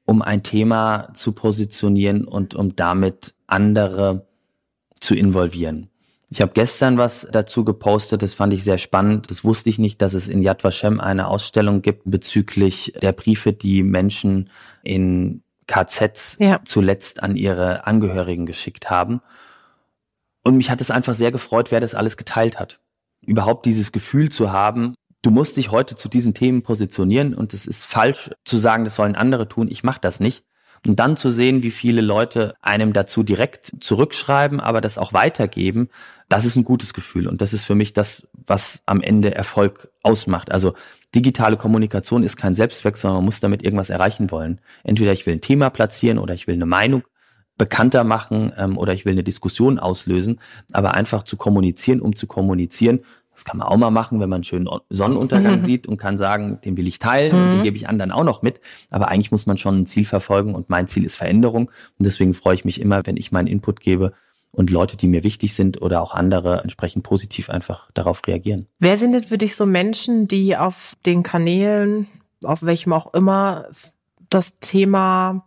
um 0.04 0.22
ein 0.22 0.42
Thema 0.42 1.10
zu 1.14 1.32
positionieren 1.32 2.24
und 2.24 2.54
um 2.54 2.76
damit 2.76 3.34
andere 3.46 4.26
zu 5.00 5.14
involvieren. 5.14 5.90
Ich 6.30 6.40
habe 6.40 6.52
gestern 6.52 6.98
was 6.98 7.28
dazu 7.30 7.64
gepostet, 7.64 8.22
das 8.22 8.34
fand 8.34 8.52
ich 8.52 8.64
sehr 8.64 8.78
spannend. 8.78 9.30
Das 9.30 9.44
wusste 9.44 9.70
ich 9.70 9.78
nicht, 9.78 10.02
dass 10.02 10.14
es 10.14 10.26
in 10.26 10.42
Yad 10.42 10.64
Vashem 10.64 11.00
eine 11.00 11.28
Ausstellung 11.28 11.80
gibt 11.80 12.02
bezüglich 12.06 12.92
der 13.00 13.12
Briefe, 13.12 13.52
die 13.52 13.82
Menschen 13.82 14.50
in 14.82 15.42
KZs 15.66 16.38
ja. 16.40 16.60
zuletzt 16.64 17.22
an 17.22 17.36
ihre 17.36 17.86
Angehörigen 17.86 18.46
geschickt 18.46 18.90
haben. 18.90 19.20
Und 20.44 20.56
mich 20.56 20.70
hat 20.70 20.80
es 20.80 20.90
einfach 20.90 21.14
sehr 21.14 21.32
gefreut, 21.32 21.70
wer 21.70 21.80
das 21.80 21.94
alles 21.94 22.16
geteilt 22.16 22.60
hat 22.60 22.78
überhaupt 23.26 23.66
dieses 23.66 23.92
Gefühl 23.92 24.28
zu 24.28 24.52
haben, 24.52 24.94
du 25.22 25.30
musst 25.30 25.56
dich 25.56 25.70
heute 25.70 25.96
zu 25.96 26.08
diesen 26.08 26.34
Themen 26.34 26.62
positionieren 26.62 27.34
und 27.34 27.54
es 27.54 27.66
ist 27.66 27.84
falsch 27.84 28.30
zu 28.44 28.56
sagen, 28.56 28.84
das 28.84 28.96
sollen 28.96 29.16
andere 29.16 29.48
tun, 29.48 29.68
ich 29.70 29.84
mache 29.84 30.00
das 30.00 30.20
nicht. 30.20 30.44
Und 30.86 31.00
dann 31.00 31.16
zu 31.16 31.30
sehen, 31.30 31.62
wie 31.62 31.70
viele 31.70 32.02
Leute 32.02 32.56
einem 32.60 32.92
dazu 32.92 33.22
direkt 33.22 33.72
zurückschreiben, 33.80 34.60
aber 34.60 34.82
das 34.82 34.98
auch 34.98 35.14
weitergeben, 35.14 35.88
das 36.28 36.44
ist 36.44 36.56
ein 36.56 36.64
gutes 36.64 36.92
Gefühl. 36.92 37.26
Und 37.26 37.40
das 37.40 37.54
ist 37.54 37.64
für 37.64 37.74
mich 37.74 37.94
das, 37.94 38.28
was 38.34 38.82
am 38.84 39.00
Ende 39.00 39.34
Erfolg 39.34 39.90
ausmacht. 40.02 40.52
Also 40.52 40.74
digitale 41.14 41.56
Kommunikation 41.56 42.22
ist 42.22 42.36
kein 42.36 42.54
Selbstzweck, 42.54 42.98
sondern 42.98 43.18
man 43.18 43.24
muss 43.24 43.40
damit 43.40 43.62
irgendwas 43.62 43.88
erreichen 43.88 44.30
wollen. 44.30 44.60
Entweder 44.82 45.14
ich 45.14 45.24
will 45.24 45.32
ein 45.32 45.40
Thema 45.40 45.70
platzieren 45.70 46.18
oder 46.18 46.34
ich 46.34 46.46
will 46.46 46.56
eine 46.56 46.66
Meinung 46.66 47.02
bekannter 47.56 48.04
machen 48.04 48.52
ähm, 48.56 48.78
oder 48.78 48.92
ich 48.94 49.04
will 49.04 49.12
eine 49.12 49.22
Diskussion 49.22 49.78
auslösen, 49.78 50.40
aber 50.72 50.94
einfach 50.94 51.22
zu 51.22 51.36
kommunizieren, 51.36 52.00
um 52.00 52.16
zu 52.16 52.26
kommunizieren, 52.26 53.00
das 53.34 53.44
kann 53.44 53.58
man 53.58 53.66
auch 53.66 53.76
mal 53.76 53.90
machen, 53.90 54.20
wenn 54.20 54.28
man 54.28 54.38
einen 54.38 54.44
schönen 54.44 54.68
Sonnenuntergang 54.90 55.56
mhm. 55.56 55.62
sieht 55.62 55.86
und 55.86 55.96
kann 55.96 56.18
sagen, 56.18 56.60
den 56.64 56.76
will 56.76 56.86
ich 56.86 56.98
teilen 56.98 57.32
mhm. 57.32 57.42
und 57.42 57.50
den 57.50 57.58
mhm. 57.58 57.64
gebe 57.64 57.76
ich 57.76 57.88
anderen 57.88 58.12
auch 58.12 58.24
noch 58.24 58.42
mit. 58.42 58.60
Aber 58.90 59.08
eigentlich 59.08 59.32
muss 59.32 59.46
man 59.46 59.58
schon 59.58 59.80
ein 59.80 59.86
Ziel 59.86 60.04
verfolgen 60.04 60.54
und 60.54 60.70
mein 60.70 60.86
Ziel 60.86 61.04
ist 61.04 61.16
Veränderung. 61.16 61.66
Und 61.98 62.06
deswegen 62.06 62.32
freue 62.32 62.54
ich 62.54 62.64
mich 62.64 62.80
immer, 62.80 63.04
wenn 63.04 63.16
ich 63.16 63.32
meinen 63.32 63.48
Input 63.48 63.80
gebe 63.80 64.12
und 64.52 64.70
Leute, 64.70 64.96
die 64.96 65.08
mir 65.08 65.24
wichtig 65.24 65.54
sind 65.54 65.82
oder 65.82 66.00
auch 66.00 66.14
andere 66.14 66.60
entsprechend 66.62 67.02
positiv 67.02 67.50
einfach 67.50 67.90
darauf 67.92 68.22
reagieren. 68.26 68.68
Wer 68.78 68.96
sind 68.96 69.12
denn 69.12 69.24
für 69.24 69.38
dich 69.38 69.56
so 69.56 69.66
Menschen, 69.66 70.28
die 70.28 70.56
auf 70.56 70.94
den 71.04 71.24
Kanälen, 71.24 72.06
auf 72.44 72.62
welchem 72.62 72.92
auch 72.92 73.14
immer, 73.14 73.66
das 74.30 74.58
Thema 74.60 75.44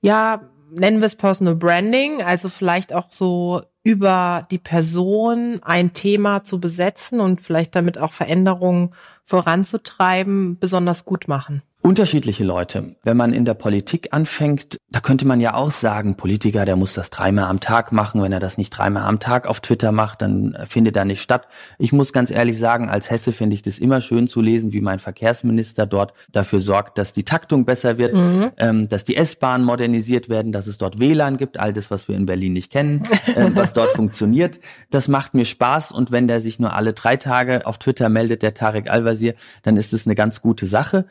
ja 0.00 0.40
nennen 0.78 1.00
wir 1.00 1.06
es 1.06 1.16
Personal 1.16 1.54
Branding, 1.56 2.22
also 2.22 2.48
vielleicht 2.48 2.92
auch 2.92 3.06
so 3.10 3.62
über 3.82 4.42
die 4.50 4.58
Person 4.58 5.60
ein 5.62 5.92
Thema 5.92 6.44
zu 6.44 6.58
besetzen 6.58 7.20
und 7.20 7.40
vielleicht 7.40 7.76
damit 7.76 7.98
auch 7.98 8.12
Veränderungen 8.12 8.94
voranzutreiben, 9.24 10.58
besonders 10.58 11.04
gut 11.04 11.28
machen. 11.28 11.62
Unterschiedliche 11.86 12.44
Leute. 12.44 12.96
Wenn 13.02 13.18
man 13.18 13.34
in 13.34 13.44
der 13.44 13.52
Politik 13.52 14.08
anfängt, 14.12 14.78
da 14.90 15.00
könnte 15.00 15.26
man 15.26 15.38
ja 15.38 15.52
auch 15.52 15.70
sagen, 15.70 16.16
Politiker, 16.16 16.64
der 16.64 16.76
muss 16.76 16.94
das 16.94 17.10
dreimal 17.10 17.44
am 17.44 17.60
Tag 17.60 17.92
machen. 17.92 18.22
Wenn 18.22 18.32
er 18.32 18.40
das 18.40 18.56
nicht 18.56 18.70
dreimal 18.70 19.02
am 19.02 19.20
Tag 19.20 19.46
auf 19.46 19.60
Twitter 19.60 19.92
macht, 19.92 20.22
dann 20.22 20.56
findet 20.66 20.96
er 20.96 21.04
nicht 21.04 21.20
statt. 21.20 21.46
Ich 21.78 21.92
muss 21.92 22.14
ganz 22.14 22.30
ehrlich 22.30 22.58
sagen, 22.58 22.88
als 22.88 23.10
Hesse 23.10 23.32
finde 23.32 23.52
ich 23.52 23.60
das 23.60 23.78
immer 23.78 24.00
schön 24.00 24.26
zu 24.26 24.40
lesen, 24.40 24.72
wie 24.72 24.80
mein 24.80 24.98
Verkehrsminister 24.98 25.84
dort 25.84 26.14
dafür 26.32 26.58
sorgt, 26.60 26.96
dass 26.96 27.12
die 27.12 27.24
Taktung 27.24 27.66
besser 27.66 27.98
wird, 27.98 28.16
mhm. 28.16 28.52
ähm, 28.56 28.88
dass 28.88 29.04
die 29.04 29.18
S-Bahnen 29.18 29.66
modernisiert 29.66 30.30
werden, 30.30 30.52
dass 30.52 30.66
es 30.66 30.78
dort 30.78 30.98
WLAN 30.98 31.36
gibt, 31.36 31.60
all 31.60 31.74
das, 31.74 31.90
was 31.90 32.08
wir 32.08 32.16
in 32.16 32.24
Berlin 32.24 32.54
nicht 32.54 32.72
kennen, 32.72 33.02
äh, 33.36 33.50
was 33.52 33.74
dort 33.74 33.90
funktioniert. 33.94 34.58
Das 34.88 35.08
macht 35.08 35.34
mir 35.34 35.44
Spaß 35.44 35.92
und 35.92 36.10
wenn 36.10 36.28
der 36.28 36.40
sich 36.40 36.58
nur 36.58 36.72
alle 36.72 36.94
drei 36.94 37.18
Tage 37.18 37.66
auf 37.66 37.76
Twitter 37.76 38.08
meldet, 38.08 38.40
der 38.40 38.54
Tarek 38.54 38.88
Al-Wazir, 38.88 39.34
dann 39.64 39.76
ist 39.76 39.92
es 39.92 40.06
eine 40.06 40.14
ganz 40.14 40.40
gute 40.40 40.64
Sache. 40.64 41.04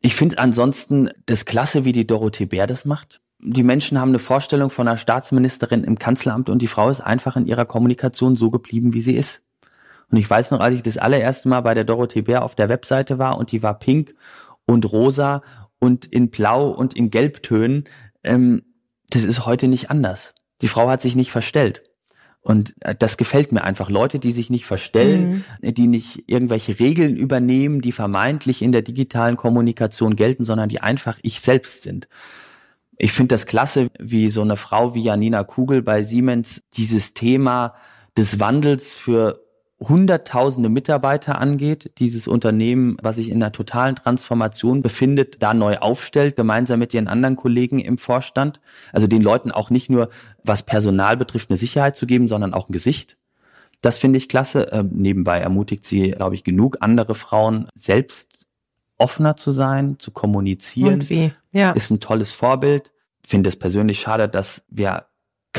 Ich 0.00 0.16
finde 0.16 0.38
ansonsten 0.38 1.10
das 1.26 1.44
klasse, 1.44 1.84
wie 1.84 1.92
die 1.92 2.06
Dorothee 2.06 2.46
Bär 2.46 2.66
das 2.66 2.84
macht. 2.84 3.20
Die 3.38 3.62
Menschen 3.62 3.98
haben 3.98 4.10
eine 4.10 4.18
Vorstellung 4.18 4.70
von 4.70 4.88
einer 4.88 4.96
Staatsministerin 4.96 5.84
im 5.84 5.98
Kanzleramt 5.98 6.48
und 6.48 6.60
die 6.60 6.66
Frau 6.66 6.88
ist 6.88 7.00
einfach 7.00 7.36
in 7.36 7.46
ihrer 7.46 7.66
Kommunikation 7.66 8.36
so 8.36 8.50
geblieben, 8.50 8.92
wie 8.92 9.02
sie 9.02 9.16
ist. 9.16 9.42
Und 10.10 10.18
ich 10.18 10.28
weiß 10.28 10.50
noch, 10.50 10.60
als 10.60 10.74
ich 10.74 10.82
das 10.82 10.98
allererste 10.98 11.48
Mal 11.48 11.60
bei 11.60 11.74
der 11.74 11.84
Dorothee 11.84 12.22
Bär 12.22 12.42
auf 12.42 12.54
der 12.54 12.68
Webseite 12.68 13.18
war 13.18 13.38
und 13.38 13.52
die 13.52 13.62
war 13.62 13.78
pink 13.78 14.14
und 14.66 14.90
rosa 14.90 15.42
und 15.78 16.06
in 16.06 16.30
blau 16.30 16.70
und 16.70 16.94
in 16.94 17.10
gelbtönen, 17.10 17.84
ähm, 18.24 18.62
das 19.10 19.24
ist 19.24 19.46
heute 19.46 19.68
nicht 19.68 19.90
anders. 19.90 20.34
Die 20.62 20.68
Frau 20.68 20.88
hat 20.88 21.00
sich 21.00 21.16
nicht 21.16 21.30
verstellt. 21.30 21.82
Und 22.42 22.74
äh, 22.80 22.94
das 22.94 23.16
gefällt 23.16 23.52
mir 23.52 23.64
einfach. 23.64 23.90
Leute, 23.90 24.18
die 24.18 24.32
sich 24.32 24.50
nicht 24.50 24.64
verstellen, 24.64 25.44
mhm. 25.60 25.74
die 25.74 25.86
nicht 25.86 26.24
irgendwelche 26.26 26.80
Regeln 26.80 27.16
übernehmen, 27.16 27.80
die 27.80 27.92
vermeintlich 27.92 28.62
in 28.62 28.72
der 28.72 28.82
digitalen 28.82 29.36
Kommunikation 29.36 30.16
gelten, 30.16 30.44
sondern 30.44 30.68
die 30.68 30.80
einfach 30.80 31.18
ich 31.22 31.40
selbst 31.40 31.82
sind. 31.82 32.08
Ich 32.96 33.12
finde 33.12 33.34
das 33.34 33.46
klasse, 33.46 33.90
wie 33.98 34.30
so 34.30 34.42
eine 34.42 34.56
Frau 34.56 34.94
wie 34.94 35.02
Janina 35.02 35.44
Kugel 35.44 35.82
bei 35.82 36.02
Siemens 36.02 36.62
dieses 36.74 37.14
Thema 37.14 37.74
des 38.16 38.40
Wandels 38.40 38.92
für 38.92 39.40
hunderttausende 39.80 40.68
Mitarbeiter 40.68 41.40
angeht, 41.40 41.92
dieses 41.98 42.28
Unternehmen, 42.28 42.98
was 43.02 43.16
sich 43.16 43.30
in 43.30 43.42
einer 43.42 43.52
totalen 43.52 43.96
Transformation 43.96 44.82
befindet, 44.82 45.42
da 45.42 45.54
neu 45.54 45.78
aufstellt, 45.78 46.36
gemeinsam 46.36 46.78
mit 46.78 46.92
ihren 46.92 47.08
anderen 47.08 47.36
Kollegen 47.36 47.78
im 47.78 47.96
Vorstand. 47.96 48.60
Also 48.92 49.06
den 49.06 49.22
Leuten 49.22 49.50
auch 49.50 49.70
nicht 49.70 49.88
nur, 49.88 50.10
was 50.44 50.64
Personal 50.64 51.16
betrifft, 51.16 51.50
eine 51.50 51.56
Sicherheit 51.56 51.96
zu 51.96 52.06
geben, 52.06 52.28
sondern 52.28 52.52
auch 52.52 52.68
ein 52.68 52.72
Gesicht. 52.72 53.16
Das 53.80 53.96
finde 53.96 54.18
ich 54.18 54.28
klasse. 54.28 54.68
Ähm, 54.72 54.90
nebenbei 54.92 55.40
ermutigt 55.40 55.86
sie, 55.86 56.10
glaube 56.10 56.34
ich, 56.34 56.44
genug 56.44 56.78
andere 56.80 57.14
Frauen 57.14 57.68
selbst 57.74 58.38
offener 58.98 59.36
zu 59.36 59.50
sein, 59.50 59.96
zu 59.98 60.10
kommunizieren. 60.10 60.94
Und 60.94 61.10
wie? 61.10 61.32
Ja. 61.52 61.72
Ist 61.72 61.90
ein 61.90 62.00
tolles 62.00 62.32
Vorbild. 62.32 62.92
Finde 63.26 63.48
es 63.48 63.56
persönlich 63.56 64.00
schade, 64.00 64.28
dass 64.28 64.64
wir 64.68 65.06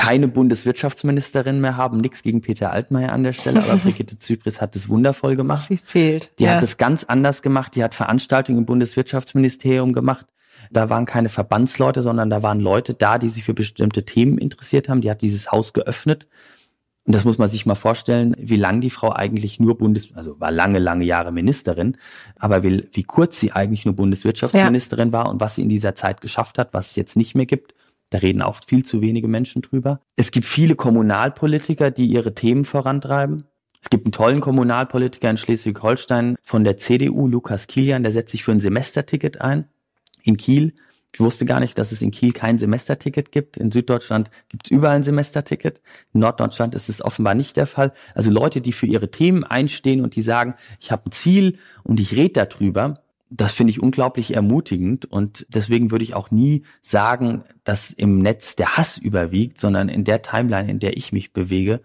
keine 0.02 0.28
Bundeswirtschaftsministerin 0.28 1.62
mehr 1.62 1.78
haben. 1.78 2.00
Nichts 2.00 2.24
gegen 2.24 2.42
Peter 2.42 2.72
Altmaier 2.72 3.12
an 3.12 3.24
der 3.24 3.34
Stelle, 3.34 3.64
aber 3.64 3.76
Brigitte 3.84 4.18
Zypris 4.18 4.60
hat 4.60 4.76
es 4.76 4.90
wundervoll 4.90 5.36
gemacht. 5.36 5.68
Sie 5.68 5.78
fehlt. 5.78 6.32
Die 6.40 6.46
ja. 6.46 6.56
hat 6.56 6.64
es 6.64 6.78
ganz 6.78 7.04
anders 7.04 7.42
gemacht. 7.42 7.76
Die 7.76 7.84
hat 7.84 7.94
Veranstaltungen 7.94 8.60
im 8.60 8.66
Bundeswirtschaftsministerium 8.66 9.94
gemacht. 9.94 10.26
Da 10.72 10.90
waren 10.90 11.06
keine 11.06 11.30
Verbandsleute, 11.30 12.02
sondern 12.02 12.30
da 12.30 12.44
waren 12.44 12.60
Leute 12.60 12.94
da, 12.94 13.18
die 13.18 13.30
sich 13.30 13.44
für 13.44 13.54
bestimmte 13.54 14.04
Themen 14.04 14.38
interessiert 14.38 14.90
haben. 14.90 15.02
Die 15.02 15.10
hat 15.10 15.22
dieses 15.22 15.52
Haus 15.52 15.74
geöffnet. 15.74 16.28
Und 17.06 17.16
das 17.16 17.26
muss 17.26 17.38
man 17.38 17.50
sich 17.50 17.66
mal 17.66 17.76
vorstellen, 17.76 18.36
wie 18.38 18.58
lang 18.58 18.80
die 18.80 18.92
Frau 18.92 19.12
eigentlich 19.12 19.60
nur 19.60 19.78
Bundes, 19.78 20.12
also 20.16 20.40
war 20.40 20.52
lange, 20.52 20.78
lange 20.78 21.04
Jahre 21.04 21.32
Ministerin, 21.32 21.98
aber 22.38 22.62
wie, 22.62 22.88
wie 22.92 23.04
kurz 23.04 23.40
sie 23.40 23.52
eigentlich 23.52 23.86
nur 23.86 23.96
Bundeswirtschaftsministerin 23.96 25.10
ja. 25.10 25.14
war 25.14 25.30
und 25.30 25.42
was 25.42 25.56
sie 25.56 25.64
in 25.64 25.70
dieser 25.70 25.96
Zeit 25.96 26.22
geschafft 26.22 26.60
hat, 26.60 26.74
was 26.74 26.92
es 26.92 26.96
jetzt 26.96 27.16
nicht 27.16 27.34
mehr 27.34 27.48
gibt. 27.48 27.74
Da 28.12 28.20
reden 28.20 28.42
auch 28.42 28.60
viel 28.68 28.86
zu 28.86 29.02
wenige 29.02 29.28
Menschen 29.28 29.62
drüber. 29.62 30.02
Es 30.16 30.32
gibt 30.32 30.46
viele 30.46 30.76
Kommunalpolitiker, 30.76 31.92
die 31.92 32.06
ihre 32.06 32.36
Themen 32.36 32.66
vorantreiben. 32.66 33.46
Es 33.82 33.90
gibt 33.90 34.06
einen 34.06 34.12
tollen 34.12 34.42
Kommunalpolitiker 34.42 35.30
in 35.30 35.38
Schleswig-Holstein 35.38 36.36
von 36.44 36.64
der 36.64 36.78
CDU, 36.78 37.28
Lukas 37.28 37.68
Kilian, 37.68 38.04
der 38.04 38.12
setzt 38.12 38.32
sich 38.32 38.44
für 38.44 38.52
ein 38.52 38.60
Semesterticket 38.60 39.42
ein 39.42 39.66
in 40.24 40.38
Kiel. 40.38 40.74
Ich 41.14 41.20
wusste 41.20 41.46
gar 41.46 41.60
nicht, 41.60 41.78
dass 41.78 41.92
es 41.92 42.02
in 42.02 42.12
Kiel 42.12 42.32
kein 42.32 42.58
Semesterticket 42.58 43.32
gibt. 43.32 43.58
In 43.58 43.72
Süddeutschland 43.72 44.30
gibt 44.50 44.68
es 44.68 44.72
überall 44.72 44.98
ein 44.98 45.04
Semesterticket. 45.04 45.82
In 46.14 46.20
Norddeutschland 46.20 46.76
ist 46.76 46.90
es 46.90 47.02
offenbar 47.02 47.34
nicht 47.34 47.58
der 47.58 47.66
Fall. 47.66 47.92
Also 48.14 48.30
Leute, 48.30 48.62
die 48.62 48.72
für 48.72 48.86
ihre 48.86 49.10
Themen 49.10 49.44
einstehen 49.44 50.02
und 50.02 50.16
die 50.16 50.22
sagen, 50.22 50.56
ich 50.80 50.92
habe 50.92 51.08
ein 51.08 51.12
Ziel 51.12 51.58
und 51.84 52.00
ich 52.00 52.16
rede 52.16 52.46
darüber, 52.46 53.02
das 53.32 53.54
finde 53.54 53.72
ich 53.72 53.82
unglaublich 53.82 54.36
ermutigend 54.36 55.06
und 55.06 55.48
deswegen 55.50 55.90
würde 55.90 56.04
ich 56.04 56.14
auch 56.14 56.32
nie 56.32 56.64
sagen, 56.82 57.44
dass 57.64 57.92
im 57.92 58.20
Netz 58.20 58.58
der 58.58 58.78
Hass 58.78 58.98
überwiegt, 58.98 59.60
sondern 59.60 59.88
in 59.88 60.04
der 60.04 60.22
Timeline, 60.22 60.70
in 60.70 60.80
der 60.80 60.98
ich 60.98 61.14
mich 61.14 61.32
bewege, 61.32 61.82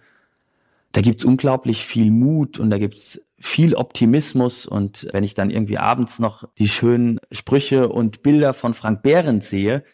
da 0.92 1.00
gibt's 1.00 1.24
unglaublich 1.24 1.86
viel 1.86 2.10
Mut 2.10 2.58
und 2.58 2.70
da 2.70 2.78
gibt's 2.78 3.20
viel 3.38 3.74
Optimismus 3.74 4.66
und 4.66 5.08
wenn 5.12 5.22
ich 5.22 5.34
dann 5.34 5.50
irgendwie 5.50 5.78
abends 5.78 6.18
noch 6.18 6.48
die 6.58 6.68
schönen 6.68 7.20
Sprüche 7.30 7.88
und 7.88 8.22
Bilder 8.22 8.52
von 8.52 8.74
Frank 8.74 9.02
Behrendt 9.02 9.44
sehe, 9.44 9.84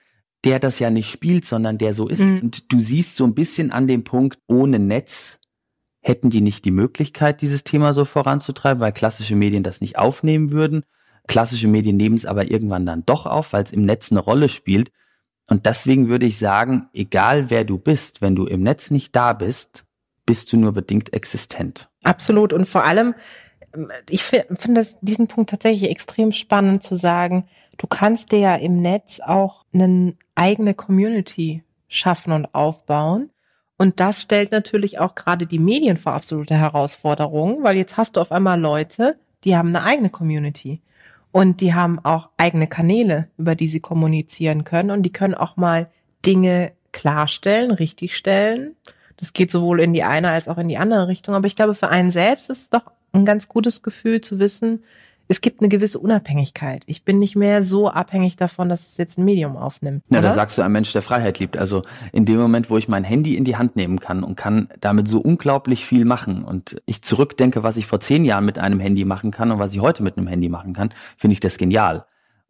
der 0.45 0.59
das 0.59 0.79
ja 0.79 0.91
nicht 0.91 1.11
spielt, 1.11 1.45
sondern 1.45 1.77
der 1.77 1.93
so 1.93 2.09
ist. 2.09 2.23
Mhm. 2.23 2.41
Und 2.41 2.73
du 2.73 2.81
siehst 2.81 3.17
so 3.17 3.25
ein 3.25 3.35
bisschen 3.35 3.73
an 3.73 3.87
dem 3.87 4.05
Punkt, 4.05 4.39
ohne 4.47 4.79
Netz 4.79 5.39
hätten 6.01 6.31
die 6.31 6.41
nicht 6.41 6.65
die 6.65 6.73
Möglichkeit, 6.73 7.43
dieses 7.43 7.63
Thema 7.63 7.93
so 7.93 8.05
voranzutreiben, 8.05 8.81
weil 8.81 8.93
klassische 8.93 9.37
Medien 9.37 9.63
das 9.63 9.81
nicht 9.81 9.99
aufnehmen 9.99 10.51
würden. 10.51 10.85
Klassische 11.29 11.69
Medien 11.69 11.97
nehmen 11.97 12.17
es 12.17 12.27
aber 12.27 12.51
irgendwann 12.51 12.87
dann 12.87 13.07
doch 13.07 13.27
auf, 13.27 13.53
weil 13.53 13.63
es 13.63 13.73
im 13.73 13.83
Netz 13.83 14.11
eine 14.11 14.21
Rolle 14.21 14.49
spielt. 14.49 14.91
Und 15.47 15.67
deswegen 15.67 16.09
würde 16.09 16.27
ich 16.27 16.39
sagen, 16.39 16.89
egal 16.93 17.51
wer 17.51 17.65
du 17.65 17.79
bist, 17.79 18.23
wenn 18.23 18.35
du 18.35 18.47
im 18.47 18.63
Netz 18.63 18.91
nicht 18.91 19.15
da 19.15 19.33
bist, 19.33 19.85
bist 20.27 20.53
du 20.53 20.57
nur 20.57 20.73
bedingt 20.73 21.13
existent. 21.13 21.91
Absolut. 22.03 22.53
Und 22.53 22.67
vor 22.67 22.85
allem, 22.85 23.15
ich 24.09 24.23
finde 24.23 24.87
diesen 25.01 25.29
Punkt 25.29 25.51
tatsächlich 25.51 25.91
extrem 25.91 26.33
spannend 26.33 26.83
zu 26.83 26.97
sagen, 26.97 27.49
du 27.79 27.87
kannst 27.87 28.33
dir 28.33 28.39
ja 28.39 28.55
im 28.55 28.81
Netz 28.83 29.21
auch 29.21 29.65
eine 29.73 30.15
eigene 30.35 30.75
Community 30.75 31.65
schaffen 31.89 32.33
und 32.33 32.55
aufbauen. 32.55 33.31
Und 33.79 33.99
das 33.99 34.23
stellt 34.23 34.53
natürlich 34.53 35.01
auch 35.01 35.15
gerade 35.15 35.47
die 35.47 35.59
Medien 35.59 35.97
vor 35.97 36.13
absolute 36.13 36.55
Herausforderungen, 36.55 37.65
weil 37.65 37.77
jetzt 37.77 37.97
hast 37.97 38.17
du 38.17 38.21
auf 38.21 38.31
einmal 38.31 38.61
Leute, 38.61 39.19
die 39.45 39.57
haben 39.57 39.69
eine 39.69 39.85
eigene 39.85 40.11
Community. 40.11 40.81
Und 41.33 41.61
die 41.61 41.75
haben 41.75 41.99
auch 42.05 42.29
eigene 42.37 42.67
Kanäle, 42.67 43.29
über 43.39 43.55
die 43.55 43.67
sie 43.67 43.81
kommunizieren 43.81 44.65
können. 44.65 44.91
Und 44.91 45.03
die 45.03 45.13
können 45.13 45.35
auch 45.35 45.57
mal 45.57 45.91
Dinge 46.25 46.73
klarstellen, 46.93 47.71
richtigstellen. 47.71 48.77
Das 49.17 49.33
geht 49.33 49.51
sowohl 49.51 49.81
in 49.81 49.95
die 49.95 50.05
eine 50.05 50.31
als 50.31 50.47
auch 50.47 50.59
in 50.59 50.69
die 50.69 50.77
andere 50.77 51.09
Richtung. 51.09 51.35
Aber 51.35 51.47
ich 51.47 51.57
glaube, 51.57 51.75
für 51.75 51.89
einen 51.89 52.11
selbst 52.11 52.51
ist 52.51 52.61
es 52.63 52.71
doch 52.71 52.93
ein 53.13 53.25
ganz 53.25 53.49
gutes 53.49 53.83
Gefühl 53.83 54.21
zu 54.21 54.39
wissen, 54.39 54.85
es 55.29 55.41
gibt 55.41 55.61
eine 55.61 55.69
gewisse 55.69 55.99
Unabhängigkeit. 55.99 56.83
Ich 56.87 57.05
bin 57.05 57.19
nicht 57.19 57.37
mehr 57.37 57.65
so 57.65 57.89
abhängig 57.89 58.37
davon, 58.37 58.69
dass 58.69 58.87
es 58.87 58.97
jetzt 58.97 59.19
ein 59.19 59.25
Medium 59.25 59.57
aufnimmt. 59.57 60.03
Ja, 60.11 60.19
oder? 60.19 60.29
da 60.29 60.35
sagst 60.35 60.59
du 60.59 60.63
ein 60.63 60.73
Mensch, 60.73 60.93
der 60.93 61.03
Freiheit 61.03 61.39
liebt. 61.39 61.57
Also 61.57 61.83
in 62.13 62.25
dem 62.25 62.39
Moment, 62.39 62.71
wo 62.71 62.77
ich 62.77 62.89
mein 62.89 63.05
Handy 63.05 63.37
in 63.37 63.45
die 63.45 63.57
Hand 63.57 63.77
nehmen 63.77 64.01
kann 64.01 64.25
und 64.25 64.37
kann 64.37 64.69
damit 64.81 65.09
so 65.09 65.21
unglaublich 65.21 65.87
viel 65.87 66.05
machen 66.05 66.45
und 66.45 66.81
ich 66.87 67.03
zurückdenke, 67.03 67.63
was 67.63 67.77
ich 67.77 67.87
vor 67.87 68.01
zehn 68.01 68.25
Jahren 68.25 68.45
mit 68.45 68.59
einem 68.59 68.81
Handy 68.81 69.05
machen 69.05 69.31
kann 69.31 69.51
und 69.51 69.59
was 69.59 69.73
ich 69.73 69.81
heute 69.81 70.03
mit 70.03 70.19
einem 70.19 70.27
Handy 70.27 70.49
machen 70.49 70.75
kann, 70.75 70.91
finde 71.17 71.33
ich 71.33 71.41
das 71.41 71.59
genial. 71.59 72.05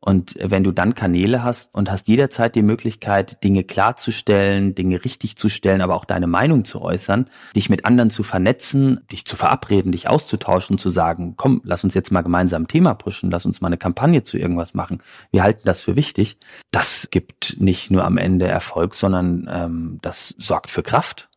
Und 0.04 0.34
wenn 0.36 0.64
du 0.64 0.72
dann 0.72 0.96
Kanäle 0.96 1.44
hast 1.44 1.76
und 1.76 1.88
hast 1.88 2.08
jederzeit 2.08 2.56
die 2.56 2.62
Möglichkeit, 2.62 3.44
Dinge 3.44 3.62
klarzustellen, 3.62 4.74
Dinge 4.74 5.04
richtig 5.04 5.36
zu 5.36 5.48
stellen, 5.48 5.80
aber 5.80 5.94
auch 5.94 6.04
deine 6.04 6.26
Meinung 6.26 6.64
zu 6.64 6.82
äußern, 6.82 7.30
dich 7.54 7.70
mit 7.70 7.84
anderen 7.84 8.10
zu 8.10 8.24
vernetzen, 8.24 9.06
dich 9.12 9.24
zu 9.24 9.36
verabreden, 9.36 9.92
dich 9.92 10.08
auszutauschen, 10.08 10.76
zu 10.76 10.90
sagen, 10.90 11.34
komm, 11.36 11.60
lass 11.62 11.84
uns 11.84 11.94
jetzt 11.94 12.10
mal 12.10 12.22
gemeinsam 12.22 12.64
ein 12.64 12.68
Thema 12.68 12.94
pushen, 12.94 13.30
lass 13.30 13.46
uns 13.46 13.60
mal 13.60 13.68
eine 13.68 13.78
Kampagne 13.78 14.24
zu 14.24 14.38
irgendwas 14.38 14.74
machen. 14.74 15.00
Wir 15.30 15.44
halten 15.44 15.62
das 15.64 15.82
für 15.82 15.94
wichtig. 15.94 16.36
Das 16.72 17.06
gibt 17.12 17.60
nicht 17.60 17.92
nur 17.92 18.04
am 18.04 18.18
Ende 18.18 18.48
Erfolg, 18.48 18.96
sondern 18.96 19.48
ähm, 19.48 19.98
das 20.02 20.34
sorgt 20.36 20.70
für 20.70 20.82
Kraft. 20.82 21.28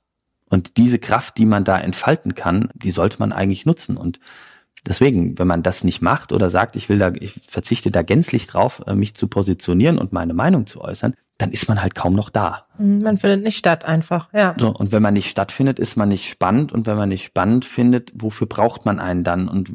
Und 0.50 0.78
diese 0.78 0.98
Kraft, 0.98 1.38
die 1.38 1.46
man 1.46 1.66
da 1.66 1.78
entfalten 1.78 2.34
kann, 2.34 2.70
die 2.74 2.92
sollte 2.92 3.18
man 3.20 3.32
eigentlich 3.32 3.68
nutzen. 3.68 3.96
Und 3.96 4.20
Deswegen, 4.88 5.38
wenn 5.40 5.48
man 5.48 5.64
das 5.64 5.84
nicht 5.84 6.02
macht 6.02 6.32
oder 6.32 6.50
sagt, 6.50 6.76
ich 6.76 6.90
will 6.90 7.00
da, 7.00 7.12
ich 7.20 7.42
verzichte 7.48 7.90
da 7.90 8.04
gänzlich 8.04 8.46
drauf, 8.46 8.84
äh, 8.86 8.94
mich 8.94 9.16
zu 9.16 9.28
positionieren 9.28 9.98
und 9.98 10.14
meine 10.14 10.34
Meinung 10.34 10.68
zu 10.68 10.82
äußern, 10.82 11.16
dann 11.38 11.52
ist 11.52 11.68
man 11.68 11.82
halt 11.82 11.96
kaum 11.96 12.14
noch 12.14 12.30
da. 12.30 12.68
Mhm, 12.78 13.02
man 13.02 13.18
findet 13.18 13.44
nicht 13.44 13.58
statt 13.58 13.84
einfach, 13.84 14.32
ja. 14.32 14.56
So, 14.58 14.70
und 14.70 14.92
wenn 14.92 15.02
man 15.02 15.16
nicht 15.16 15.30
stattfindet, 15.30 15.80
ist 15.80 15.98
man 15.98 16.10
nicht 16.10 16.30
spannend 16.30 16.72
und 16.72 16.86
wenn 16.86 16.98
man 16.98 17.10
nicht 17.10 17.24
spannend 17.24 17.66
findet, 17.66 18.12
wofür 18.16 18.48
braucht 18.48 18.86
man 18.86 19.00
einen 19.00 19.24
dann? 19.24 19.48
Und 19.48 19.72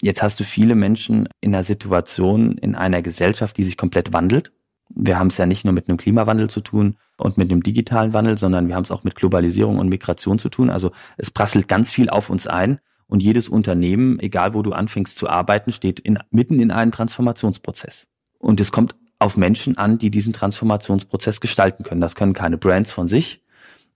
jetzt 0.00 0.22
hast 0.22 0.40
du 0.40 0.44
viele 0.44 0.74
Menschen 0.74 1.28
in 1.40 1.54
einer 1.54 1.64
Situation, 1.64 2.56
in 2.58 2.74
einer 2.74 3.02
Gesellschaft, 3.02 3.56
die 3.58 3.64
sich 3.64 3.76
komplett 3.76 4.12
wandelt. 4.12 4.52
Wir 4.94 5.18
haben 5.18 5.28
es 5.28 5.38
ja 5.38 5.46
nicht 5.46 5.64
nur 5.64 5.74
mit 5.74 5.88
einem 5.88 5.96
Klimawandel 5.98 6.50
zu 6.50 6.60
tun 6.60 6.96
und 7.18 7.38
mit 7.38 7.50
einem 7.50 7.62
digitalen 7.62 8.12
Wandel, 8.12 8.36
sondern 8.36 8.68
wir 8.68 8.74
haben 8.74 8.82
es 8.82 8.90
auch 8.90 9.04
mit 9.04 9.14
Globalisierung 9.14 9.78
und 9.78 9.88
Migration 9.88 10.38
zu 10.38 10.48
tun. 10.48 10.70
Also 10.70 10.92
es 11.16 11.30
prasselt 11.30 11.68
ganz 11.68 11.88
viel 11.88 12.10
auf 12.10 12.30
uns 12.30 12.46
ein 12.46 12.80
Und 13.12 13.22
jedes 13.22 13.50
Unternehmen, 13.50 14.18
egal 14.20 14.54
wo 14.54 14.62
du 14.62 14.72
anfängst 14.72 15.18
zu 15.18 15.28
arbeiten, 15.28 15.70
steht 15.70 16.00
in, 16.00 16.18
mitten 16.30 16.58
in 16.60 16.70
einem 16.70 16.92
Transformationsprozess. 16.92 18.06
Und 18.38 18.58
es 18.58 18.72
kommt 18.72 18.94
auf 19.18 19.36
Menschen 19.36 19.76
an, 19.76 19.98
die 19.98 20.10
diesen 20.10 20.32
Transformationsprozess 20.32 21.42
gestalten 21.42 21.84
können. 21.84 22.00
Das 22.00 22.14
können 22.14 22.32
keine 22.32 22.56
Brands 22.56 22.90
von 22.90 23.08
sich 23.08 23.42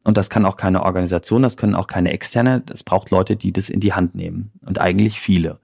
und 0.05 0.18
das 0.18 0.29
kann 0.29 0.44
auch 0.44 0.59
keine 0.59 0.83
Organisation, 0.83 1.40
das 1.40 1.57
können 1.57 1.74
auch 1.74 1.87
keine 1.87 2.12
externe. 2.12 2.61
Das 2.66 2.83
braucht 2.83 3.11
Leute, 3.11 3.37
die 3.37 3.55
das 3.55 3.70
in 3.70 3.81
die 3.81 3.94
Hand 3.94 4.14
nehmen 4.14 4.52
und 4.61 4.79
eigentlich 4.83 5.18
viele. 5.18 5.61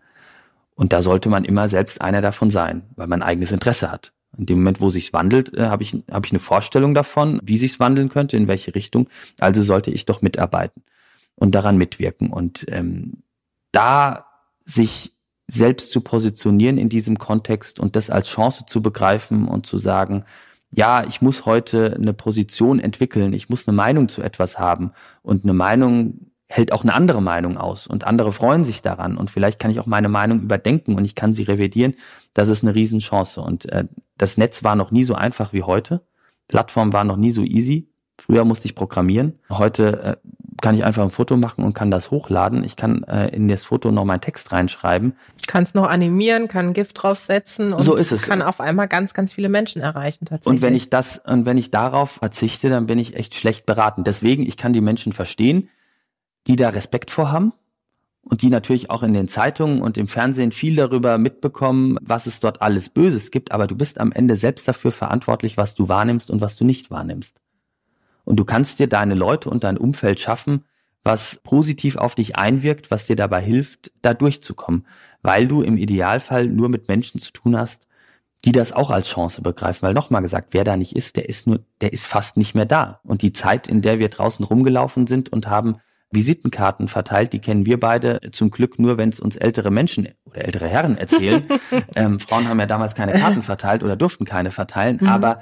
Und 0.74 0.94
da 0.94 1.02
sollte 1.02 1.28
man 1.28 1.44
immer 1.44 1.68
selbst 1.68 2.00
einer 2.00 2.22
davon 2.22 2.48
sein, 2.48 2.84
weil 2.96 3.06
man 3.06 3.20
eigenes 3.20 3.52
Interesse 3.52 3.92
hat. 3.92 4.14
In 4.38 4.46
dem 4.46 4.60
Moment, 4.60 4.80
wo 4.80 4.88
sich's 4.88 5.12
wandelt, 5.12 5.52
äh, 5.52 5.66
habe 5.66 5.82
ich, 5.82 5.94
hab 6.10 6.24
ich 6.24 6.32
eine 6.32 6.40
Vorstellung 6.40 6.94
davon, 6.94 7.38
wie 7.42 7.58
sich's 7.58 7.78
wandeln 7.78 8.08
könnte, 8.08 8.38
in 8.38 8.48
welche 8.48 8.74
Richtung. 8.74 9.10
Also 9.40 9.62
sollte 9.62 9.90
ich 9.90 10.06
doch 10.06 10.22
mitarbeiten 10.22 10.82
und 11.34 11.54
daran 11.54 11.76
mitwirken. 11.76 12.30
Und 12.30 12.64
ähm, 12.68 13.18
da 13.72 14.26
sich 14.60 15.12
selbst 15.48 15.90
zu 15.90 16.00
positionieren 16.00 16.78
in 16.78 16.88
diesem 16.88 17.18
Kontext 17.18 17.80
und 17.80 17.96
das 17.96 18.10
als 18.10 18.28
Chance 18.28 18.64
zu 18.66 18.80
begreifen 18.80 19.48
und 19.48 19.66
zu 19.66 19.78
sagen, 19.78 20.24
ja, 20.70 21.04
ich 21.04 21.20
muss 21.20 21.44
heute 21.44 21.94
eine 21.94 22.14
Position 22.14 22.78
entwickeln, 22.78 23.32
ich 23.34 23.50
muss 23.50 23.68
eine 23.68 23.76
Meinung 23.76 24.08
zu 24.08 24.22
etwas 24.22 24.58
haben 24.58 24.92
und 25.22 25.44
eine 25.44 25.52
Meinung 25.52 26.32
hält 26.48 26.72
auch 26.72 26.82
eine 26.82 26.94
andere 26.94 27.22
Meinung 27.22 27.56
aus 27.56 27.86
und 27.86 28.04
andere 28.04 28.32
freuen 28.32 28.64
sich 28.64 28.82
daran 28.82 29.16
und 29.16 29.30
vielleicht 29.30 29.58
kann 29.58 29.70
ich 29.70 29.80
auch 29.80 29.86
meine 29.86 30.08
Meinung 30.08 30.40
überdenken 30.40 30.94
und 30.94 31.04
ich 31.04 31.14
kann 31.14 31.32
sie 31.32 31.44
revidieren. 31.44 31.94
Das 32.34 32.48
ist 32.48 32.62
eine 32.62 32.74
Riesenchance 32.74 33.40
und 33.40 33.70
äh, 33.70 33.84
das 34.16 34.38
Netz 34.38 34.62
war 34.62 34.76
noch 34.76 34.90
nie 34.90 35.04
so 35.04 35.14
einfach 35.14 35.52
wie 35.52 35.62
heute. 35.62 36.02
Plattform 36.48 36.92
war 36.92 37.04
noch 37.04 37.16
nie 37.16 37.30
so 37.30 37.42
easy. 37.42 37.88
Früher 38.18 38.44
musste 38.44 38.66
ich 38.66 38.74
programmieren. 38.74 39.38
Heute 39.48 40.02
äh, 40.02 40.16
kann 40.60 40.74
ich 40.74 40.84
einfach 40.84 41.02
ein 41.02 41.10
Foto 41.10 41.36
machen 41.36 41.64
und 41.64 41.74
kann 41.74 41.90
das 41.90 42.10
hochladen. 42.10 42.64
Ich 42.64 42.76
kann 42.76 43.04
äh, 43.04 43.28
in 43.28 43.48
das 43.48 43.64
Foto 43.64 43.90
noch 43.90 44.04
meinen 44.04 44.20
Text 44.20 44.52
reinschreiben. 44.52 45.14
Kann 45.46 45.64
es 45.64 45.74
noch 45.74 45.88
animieren, 45.88 46.48
kann 46.48 46.68
ein 46.68 46.72
Gift 46.72 47.02
draufsetzen 47.02 47.72
und 47.72 47.82
so 47.82 47.94
ist 47.94 48.12
es. 48.12 48.22
kann 48.22 48.42
auf 48.42 48.60
einmal 48.60 48.88
ganz, 48.88 49.14
ganz 49.14 49.32
viele 49.32 49.48
Menschen 49.48 49.80
erreichen 49.80 50.26
tatsächlich. 50.26 50.46
Und 50.46 50.62
wenn 50.62 50.74
ich 50.74 50.90
das 50.90 51.18
und 51.18 51.46
wenn 51.46 51.56
ich 51.56 51.70
darauf 51.70 52.12
verzichte, 52.12 52.68
dann 52.68 52.86
bin 52.86 52.98
ich 52.98 53.16
echt 53.16 53.34
schlecht 53.34 53.66
beraten. 53.66 54.04
Deswegen, 54.04 54.42
ich 54.42 54.56
kann 54.56 54.72
die 54.72 54.80
Menschen 54.80 55.12
verstehen, 55.12 55.68
die 56.46 56.56
da 56.56 56.70
Respekt 56.70 57.10
vor 57.10 57.32
haben 57.32 57.52
und 58.22 58.42
die 58.42 58.50
natürlich 58.50 58.90
auch 58.90 59.02
in 59.02 59.12
den 59.12 59.28
Zeitungen 59.28 59.82
und 59.82 59.98
im 59.98 60.08
Fernsehen 60.08 60.52
viel 60.52 60.76
darüber 60.76 61.18
mitbekommen, 61.18 61.98
was 62.02 62.26
es 62.26 62.40
dort 62.40 62.62
alles 62.62 62.88
Böses 62.88 63.30
gibt, 63.30 63.52
aber 63.52 63.66
du 63.66 63.74
bist 63.74 64.00
am 64.00 64.12
Ende 64.12 64.36
selbst 64.36 64.68
dafür 64.68 64.92
verantwortlich, 64.92 65.56
was 65.56 65.74
du 65.74 65.88
wahrnimmst 65.88 66.30
und 66.30 66.40
was 66.40 66.56
du 66.56 66.64
nicht 66.64 66.90
wahrnimmst. 66.90 67.40
Und 68.24 68.36
du 68.36 68.44
kannst 68.44 68.78
dir 68.78 68.86
deine 68.86 69.14
Leute 69.14 69.50
und 69.50 69.64
dein 69.64 69.78
Umfeld 69.78 70.20
schaffen, 70.20 70.64
was 71.04 71.40
positiv 71.42 71.96
auf 71.96 72.14
dich 72.14 72.36
einwirkt, 72.36 72.90
was 72.90 73.06
dir 73.06 73.16
dabei 73.16 73.42
hilft, 73.42 73.90
da 74.02 74.14
durchzukommen, 74.14 74.86
weil 75.22 75.48
du 75.48 75.62
im 75.62 75.76
Idealfall 75.76 76.46
nur 76.46 76.68
mit 76.68 76.88
Menschen 76.88 77.20
zu 77.20 77.32
tun 77.32 77.58
hast, 77.58 77.86
die 78.44 78.52
das 78.52 78.72
auch 78.72 78.90
als 78.90 79.08
Chance 79.08 79.42
begreifen. 79.42 79.82
Weil 79.82 79.94
nochmal 79.94 80.22
gesagt, 80.22 80.48
wer 80.52 80.64
da 80.64 80.76
nicht 80.76 80.96
ist, 80.96 81.16
der 81.16 81.28
ist 81.28 81.46
nur, 81.46 81.60
der 81.80 81.92
ist 81.92 82.06
fast 82.06 82.36
nicht 82.36 82.54
mehr 82.54 82.66
da. 82.66 83.00
Und 83.04 83.22
die 83.22 83.32
Zeit, 83.32 83.66
in 83.68 83.82
der 83.82 83.98
wir 83.98 84.08
draußen 84.08 84.44
rumgelaufen 84.44 85.06
sind 85.06 85.32
und 85.32 85.48
haben 85.48 85.76
Visitenkarten 86.10 86.88
verteilt, 86.88 87.32
die 87.32 87.38
kennen 87.38 87.66
wir 87.66 87.80
beide 87.80 88.20
zum 88.32 88.50
Glück 88.50 88.78
nur, 88.78 88.98
wenn 88.98 89.08
es 89.08 89.18
uns 89.18 89.36
ältere 89.36 89.70
Menschen 89.70 90.08
oder 90.24 90.44
ältere 90.44 90.68
Herren 90.68 90.98
erzählen. 90.98 91.44
ähm, 91.96 92.20
Frauen 92.20 92.48
haben 92.48 92.60
ja 92.60 92.66
damals 92.66 92.94
keine 92.94 93.12
Karten 93.12 93.42
verteilt 93.42 93.82
oder 93.82 93.96
durften 93.96 94.24
keine 94.24 94.50
verteilen, 94.50 94.98
mhm. 95.00 95.08
aber 95.08 95.40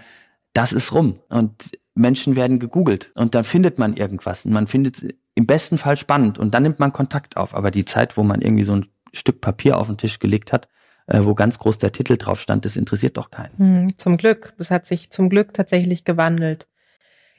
das 0.53 0.73
ist 0.73 0.93
rum. 0.93 1.19
Und 1.29 1.73
Menschen 1.95 2.37
werden 2.37 2.59
gegoogelt 2.59 3.11
und 3.15 3.35
dann 3.35 3.45
findet 3.45 3.79
man 3.79 3.95
irgendwas 3.95 4.45
und 4.45 4.53
man 4.53 4.67
findet 4.67 5.03
es 5.03 5.09
im 5.35 5.47
besten 5.47 5.79
Fall 5.79 5.97
spannend 5.97 6.39
und 6.39 6.55
dann 6.55 6.63
nimmt 6.63 6.79
man 6.79 6.93
Kontakt 6.93 7.37
auf. 7.37 7.55
Aber 7.55 7.71
die 7.71 7.85
Zeit, 7.85 8.17
wo 8.17 8.23
man 8.23 8.41
irgendwie 8.41 8.65
so 8.65 8.77
ein 8.77 8.87
Stück 9.13 9.41
Papier 9.41 9.79
auf 9.79 9.87
den 9.87 9.99
Tisch 9.99 10.19
gelegt 10.19 10.53
hat, 10.53 10.69
äh, 11.07 11.25
wo 11.25 11.35
ganz 11.35 11.59
groß 11.59 11.79
der 11.79 11.93
Titel 11.93 12.17
drauf 12.17 12.41
stand, 12.41 12.65
das 12.65 12.77
interessiert 12.77 13.17
doch 13.17 13.31
keinen. 13.31 13.57
Hm, 13.59 13.99
zum 13.99 14.17
Glück. 14.17 14.55
Das 14.59 14.71
hat 14.71 14.87
sich 14.87 15.11
zum 15.11 15.29
Glück 15.29 15.55
tatsächlich 15.55 16.05
gewandelt. 16.05 16.69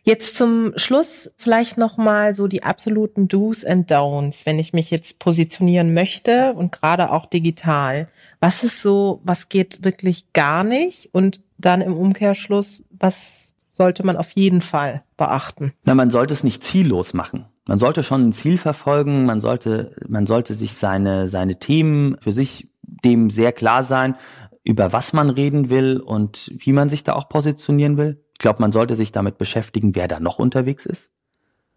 Jetzt 0.04 0.36
zum 0.36 0.74
Schluss 0.78 1.32
vielleicht 1.38 1.78
nochmal 1.78 2.34
so 2.34 2.48
die 2.48 2.64
absoluten 2.64 3.28
Do's 3.28 3.64
and 3.64 3.92
Don'ts, 3.92 4.48
wenn 4.48 4.58
ich 4.58 4.74
mich 4.74 4.90
jetzt 4.90 5.20
positionieren 5.20 5.94
möchte 5.94 6.54
und 6.54 6.72
gerade 6.72 7.12
auch 7.12 7.28
digital. 7.28 8.08
Was 8.40 8.64
ist 8.64 8.82
so, 8.82 9.22
was 9.24 9.48
geht 9.48 9.86
wirklich 9.86 10.34
gar 10.34 10.64
nicht? 10.64 11.14
Und 11.14 11.42
dann 11.60 11.82
im 11.82 11.94
Umkehrschluss, 11.94 12.84
was 12.90 13.41
sollte 13.82 14.06
man 14.06 14.16
auf 14.16 14.30
jeden 14.34 14.62
Fall 14.62 15.02
beachten? 15.18 15.74
Na, 15.86 15.96
man 15.96 16.12
sollte 16.12 16.36
es 16.36 16.44
nicht 16.44 16.64
ziellos 16.64 17.16
machen. 17.16 17.48
Man 17.66 17.80
sollte 17.80 18.04
schon 18.04 18.28
ein 18.28 18.32
Ziel 18.32 18.60
verfolgen, 18.60 19.26
man 19.26 19.42
sollte, 19.42 19.96
man 20.08 20.28
sollte 20.28 20.54
sich 20.54 20.76
seine, 20.76 21.28
seine 21.28 21.58
Themen 21.58 22.16
für 22.20 22.32
sich 22.32 22.70
dem 22.84 23.32
sehr 23.32 23.52
klar 23.52 23.82
sein, 23.82 24.16
über 24.64 24.94
was 24.94 25.14
man 25.14 25.32
reden 25.32 25.72
will 25.72 26.00
und 26.00 26.52
wie 26.56 26.74
man 26.74 26.90
sich 26.90 27.04
da 27.04 27.14
auch 27.14 27.28
positionieren 27.28 27.98
will. 27.98 28.24
Ich 28.34 28.38
glaube, 28.38 28.62
man 28.62 28.72
sollte 28.72 28.96
sich 28.96 29.12
damit 29.12 29.40
beschäftigen, 29.40 29.96
wer 29.96 30.08
da 30.08 30.20
noch 30.20 30.38
unterwegs 30.38 30.86
ist. 30.86 31.10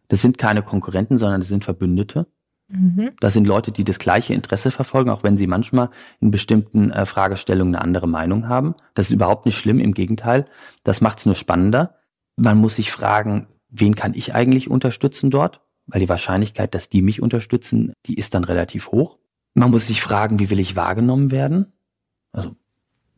Das 0.09 0.21
sind 0.21 0.37
keine 0.37 0.63
Konkurrenten, 0.63 1.17
sondern 1.17 1.41
das 1.41 1.49
sind 1.49 1.65
Verbündete. 1.65 2.27
Mhm. 2.69 3.13
Das 3.21 3.35
sind 3.35 3.47
Leute, 3.47 3.73
die 3.73 3.85
das 3.85 3.99
gleiche 3.99 4.35
Interesse 4.35 4.71
verfolgen, 4.71 5.11
auch 5.11 5.23
wenn 5.23 5.37
sie 5.37 5.47
manchmal 5.47 5.91
in 6.21 6.31
bestimmten 6.31 6.91
äh, 6.91 7.07
Fragestellungen 7.07 7.75
eine 7.75 7.85
andere 7.85 8.09
Meinung 8.09 8.49
haben. 8.49 8.75
Das 8.95 9.07
ist 9.07 9.13
überhaupt 9.13 9.47
nicht 9.47 9.59
schlimm, 9.59 9.81
im 9.81 9.95
Gegenteil. 9.95 10.47
Das 10.83 11.01
macht 11.01 11.19
es 11.19 11.27
nur 11.27 11.35
spannender. 11.35 11.97
Man 12.37 12.59
muss 12.59 12.77
sich 12.77 12.91
fragen, 12.91 13.49
wen 13.69 13.95
kann 13.95 14.15
ich 14.15 14.35
eigentlich 14.35 14.71
unterstützen 14.71 15.31
dort? 15.31 15.61
Weil 15.87 16.01
die 16.01 16.09
Wahrscheinlichkeit, 16.09 16.75
dass 16.75 16.89
die 16.89 17.03
mich 17.03 17.21
unterstützen, 17.21 17.93
die 18.07 18.15
ist 18.15 18.35
dann 18.35 18.45
relativ 18.45 18.91
hoch. 18.91 19.19
Man 19.53 19.71
muss 19.71 19.87
sich 19.87 20.01
fragen, 20.01 20.39
wie 20.39 20.51
will 20.51 20.59
ich 20.59 20.77
wahrgenommen 20.77 21.31
werden? 21.31 21.73
Also, 22.33 22.57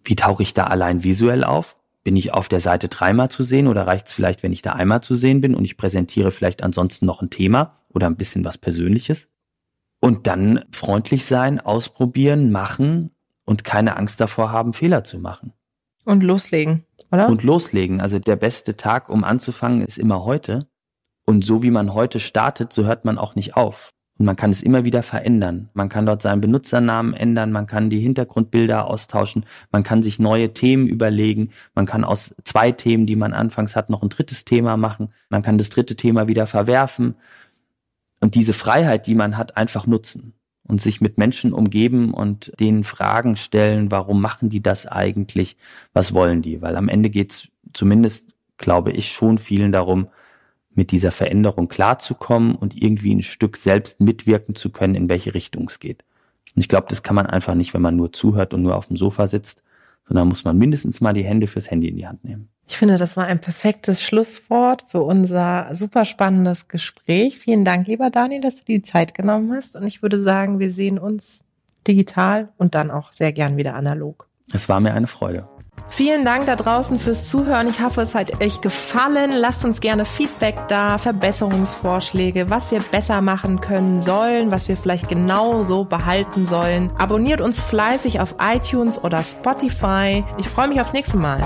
wie 0.04 0.16
tauche 0.16 0.42
ich 0.42 0.52
da 0.52 0.64
allein 0.64 1.04
visuell 1.04 1.44
auf? 1.44 1.76
Bin 2.02 2.16
ich 2.16 2.34
auf 2.34 2.48
der 2.48 2.60
Seite 2.60 2.88
dreimal 2.88 3.30
zu 3.30 3.42
sehen 3.42 3.68
oder 3.68 3.86
reicht 3.86 4.08
es 4.08 4.12
vielleicht, 4.12 4.42
wenn 4.42 4.52
ich 4.52 4.62
da 4.62 4.72
einmal 4.72 5.02
zu 5.02 5.14
sehen 5.14 5.40
bin 5.40 5.54
und 5.54 5.64
ich 5.64 5.76
präsentiere 5.76 6.30
vielleicht 6.32 6.62
ansonsten 6.62 7.06
noch 7.06 7.22
ein 7.22 7.30
Thema 7.30 7.78
oder 7.88 8.06
ein 8.06 8.16
bisschen 8.16 8.44
was 8.44 8.58
Persönliches? 8.58 9.28
Und 10.06 10.28
dann 10.28 10.64
freundlich 10.70 11.24
sein, 11.24 11.58
ausprobieren, 11.58 12.52
machen 12.52 13.10
und 13.44 13.64
keine 13.64 13.96
Angst 13.96 14.20
davor 14.20 14.52
haben, 14.52 14.72
Fehler 14.72 15.02
zu 15.02 15.18
machen. 15.18 15.52
Und 16.04 16.22
loslegen, 16.22 16.84
oder? 17.10 17.28
Und 17.28 17.42
loslegen. 17.42 18.00
Also 18.00 18.20
der 18.20 18.36
beste 18.36 18.76
Tag, 18.76 19.08
um 19.08 19.24
anzufangen, 19.24 19.84
ist 19.84 19.98
immer 19.98 20.24
heute. 20.24 20.68
Und 21.24 21.44
so 21.44 21.64
wie 21.64 21.72
man 21.72 21.92
heute 21.92 22.20
startet, 22.20 22.72
so 22.72 22.84
hört 22.84 23.04
man 23.04 23.18
auch 23.18 23.34
nicht 23.34 23.56
auf. 23.56 23.90
Und 24.16 24.26
man 24.26 24.36
kann 24.36 24.50
es 24.50 24.62
immer 24.62 24.84
wieder 24.84 25.02
verändern. 25.02 25.70
Man 25.74 25.88
kann 25.88 26.06
dort 26.06 26.22
seinen 26.22 26.40
Benutzernamen 26.40 27.12
ändern, 27.12 27.50
man 27.50 27.66
kann 27.66 27.90
die 27.90 27.98
Hintergrundbilder 27.98 28.86
austauschen, 28.86 29.44
man 29.72 29.82
kann 29.82 30.04
sich 30.04 30.20
neue 30.20 30.54
Themen 30.54 30.86
überlegen, 30.86 31.50
man 31.74 31.84
kann 31.84 32.04
aus 32.04 32.32
zwei 32.44 32.70
Themen, 32.70 33.06
die 33.06 33.16
man 33.16 33.34
anfangs 33.34 33.74
hat, 33.74 33.90
noch 33.90 34.04
ein 34.04 34.08
drittes 34.08 34.44
Thema 34.44 34.76
machen, 34.76 35.12
man 35.30 35.42
kann 35.42 35.58
das 35.58 35.68
dritte 35.68 35.96
Thema 35.96 36.28
wieder 36.28 36.46
verwerfen 36.46 37.16
und 38.26 38.34
diese 38.34 38.54
Freiheit, 38.54 39.06
die 39.06 39.14
man 39.14 39.36
hat, 39.36 39.56
einfach 39.56 39.86
nutzen 39.86 40.32
und 40.66 40.82
sich 40.82 41.00
mit 41.00 41.16
Menschen 41.16 41.52
umgeben 41.52 42.12
und 42.12 42.52
denen 42.58 42.82
Fragen 42.82 43.36
stellen, 43.36 43.92
warum 43.92 44.20
machen 44.20 44.48
die 44.48 44.60
das 44.60 44.84
eigentlich, 44.84 45.56
was 45.92 46.12
wollen 46.12 46.42
die? 46.42 46.60
Weil 46.60 46.74
am 46.74 46.88
Ende 46.88 47.08
geht's 47.08 47.46
zumindest, 47.72 48.26
glaube 48.56 48.90
ich, 48.90 49.12
schon 49.12 49.38
vielen 49.38 49.70
darum, 49.70 50.08
mit 50.74 50.90
dieser 50.90 51.12
Veränderung 51.12 51.68
klarzukommen 51.68 52.56
und 52.56 52.76
irgendwie 52.76 53.14
ein 53.14 53.22
Stück 53.22 53.56
selbst 53.58 54.00
mitwirken 54.00 54.56
zu 54.56 54.70
können, 54.70 54.96
in 54.96 55.08
welche 55.08 55.32
Richtung 55.32 55.68
es 55.68 55.78
geht. 55.78 56.02
Und 56.52 56.60
ich 56.60 56.68
glaube, 56.68 56.88
das 56.90 57.04
kann 57.04 57.14
man 57.14 57.26
einfach 57.26 57.54
nicht, 57.54 57.74
wenn 57.74 57.82
man 57.82 57.94
nur 57.94 58.12
zuhört 58.12 58.54
und 58.54 58.62
nur 58.62 58.74
auf 58.74 58.86
dem 58.86 58.96
Sofa 58.96 59.28
sitzt, 59.28 59.62
sondern 60.08 60.26
muss 60.26 60.42
man 60.42 60.58
mindestens 60.58 61.00
mal 61.00 61.12
die 61.12 61.22
Hände 61.22 61.46
fürs 61.46 61.70
Handy 61.70 61.86
in 61.86 61.96
die 61.96 62.08
Hand 62.08 62.24
nehmen. 62.24 62.48
Ich 62.68 62.78
finde, 62.78 62.98
das 62.98 63.16
war 63.16 63.26
ein 63.26 63.40
perfektes 63.40 64.02
Schlusswort 64.02 64.84
für 64.88 65.02
unser 65.02 65.68
super 65.72 66.04
spannendes 66.04 66.68
Gespräch. 66.68 67.38
Vielen 67.38 67.64
Dank, 67.64 67.86
lieber 67.86 68.10
Daniel, 68.10 68.40
dass 68.40 68.56
du 68.56 68.64
die 68.66 68.82
Zeit 68.82 69.14
genommen 69.14 69.52
hast. 69.52 69.76
Und 69.76 69.84
ich 69.84 70.02
würde 70.02 70.20
sagen, 70.20 70.58
wir 70.58 70.70
sehen 70.70 70.98
uns 70.98 71.42
digital 71.86 72.48
und 72.56 72.74
dann 72.74 72.90
auch 72.90 73.12
sehr 73.12 73.32
gern 73.32 73.56
wieder 73.56 73.74
analog. 73.74 74.26
Es 74.52 74.68
war 74.68 74.80
mir 74.80 74.94
eine 74.94 75.06
Freude. 75.06 75.48
Vielen 75.88 76.24
Dank 76.24 76.46
da 76.46 76.56
draußen 76.56 76.98
fürs 76.98 77.28
Zuhören. 77.28 77.68
Ich 77.68 77.80
hoffe, 77.80 78.00
es 78.00 78.14
hat 78.14 78.40
euch 78.42 78.60
gefallen. 78.60 79.30
Lasst 79.32 79.64
uns 79.64 79.80
gerne 79.80 80.04
Feedback 80.04 80.56
da, 80.68 80.98
Verbesserungsvorschläge, 80.98 82.50
was 82.50 82.70
wir 82.72 82.80
besser 82.80 83.20
machen 83.22 83.60
können 83.60 84.02
sollen, 84.02 84.50
was 84.50 84.68
wir 84.68 84.76
vielleicht 84.76 85.08
genau 85.08 85.62
so 85.62 85.84
behalten 85.84 86.46
sollen. 86.46 86.90
Abonniert 86.98 87.40
uns 87.40 87.60
fleißig 87.60 88.20
auf 88.20 88.34
iTunes 88.40 89.02
oder 89.02 89.22
Spotify. 89.22 90.24
Ich 90.38 90.48
freue 90.48 90.68
mich 90.68 90.80
aufs 90.80 90.92
nächste 90.92 91.18
Mal. 91.18 91.44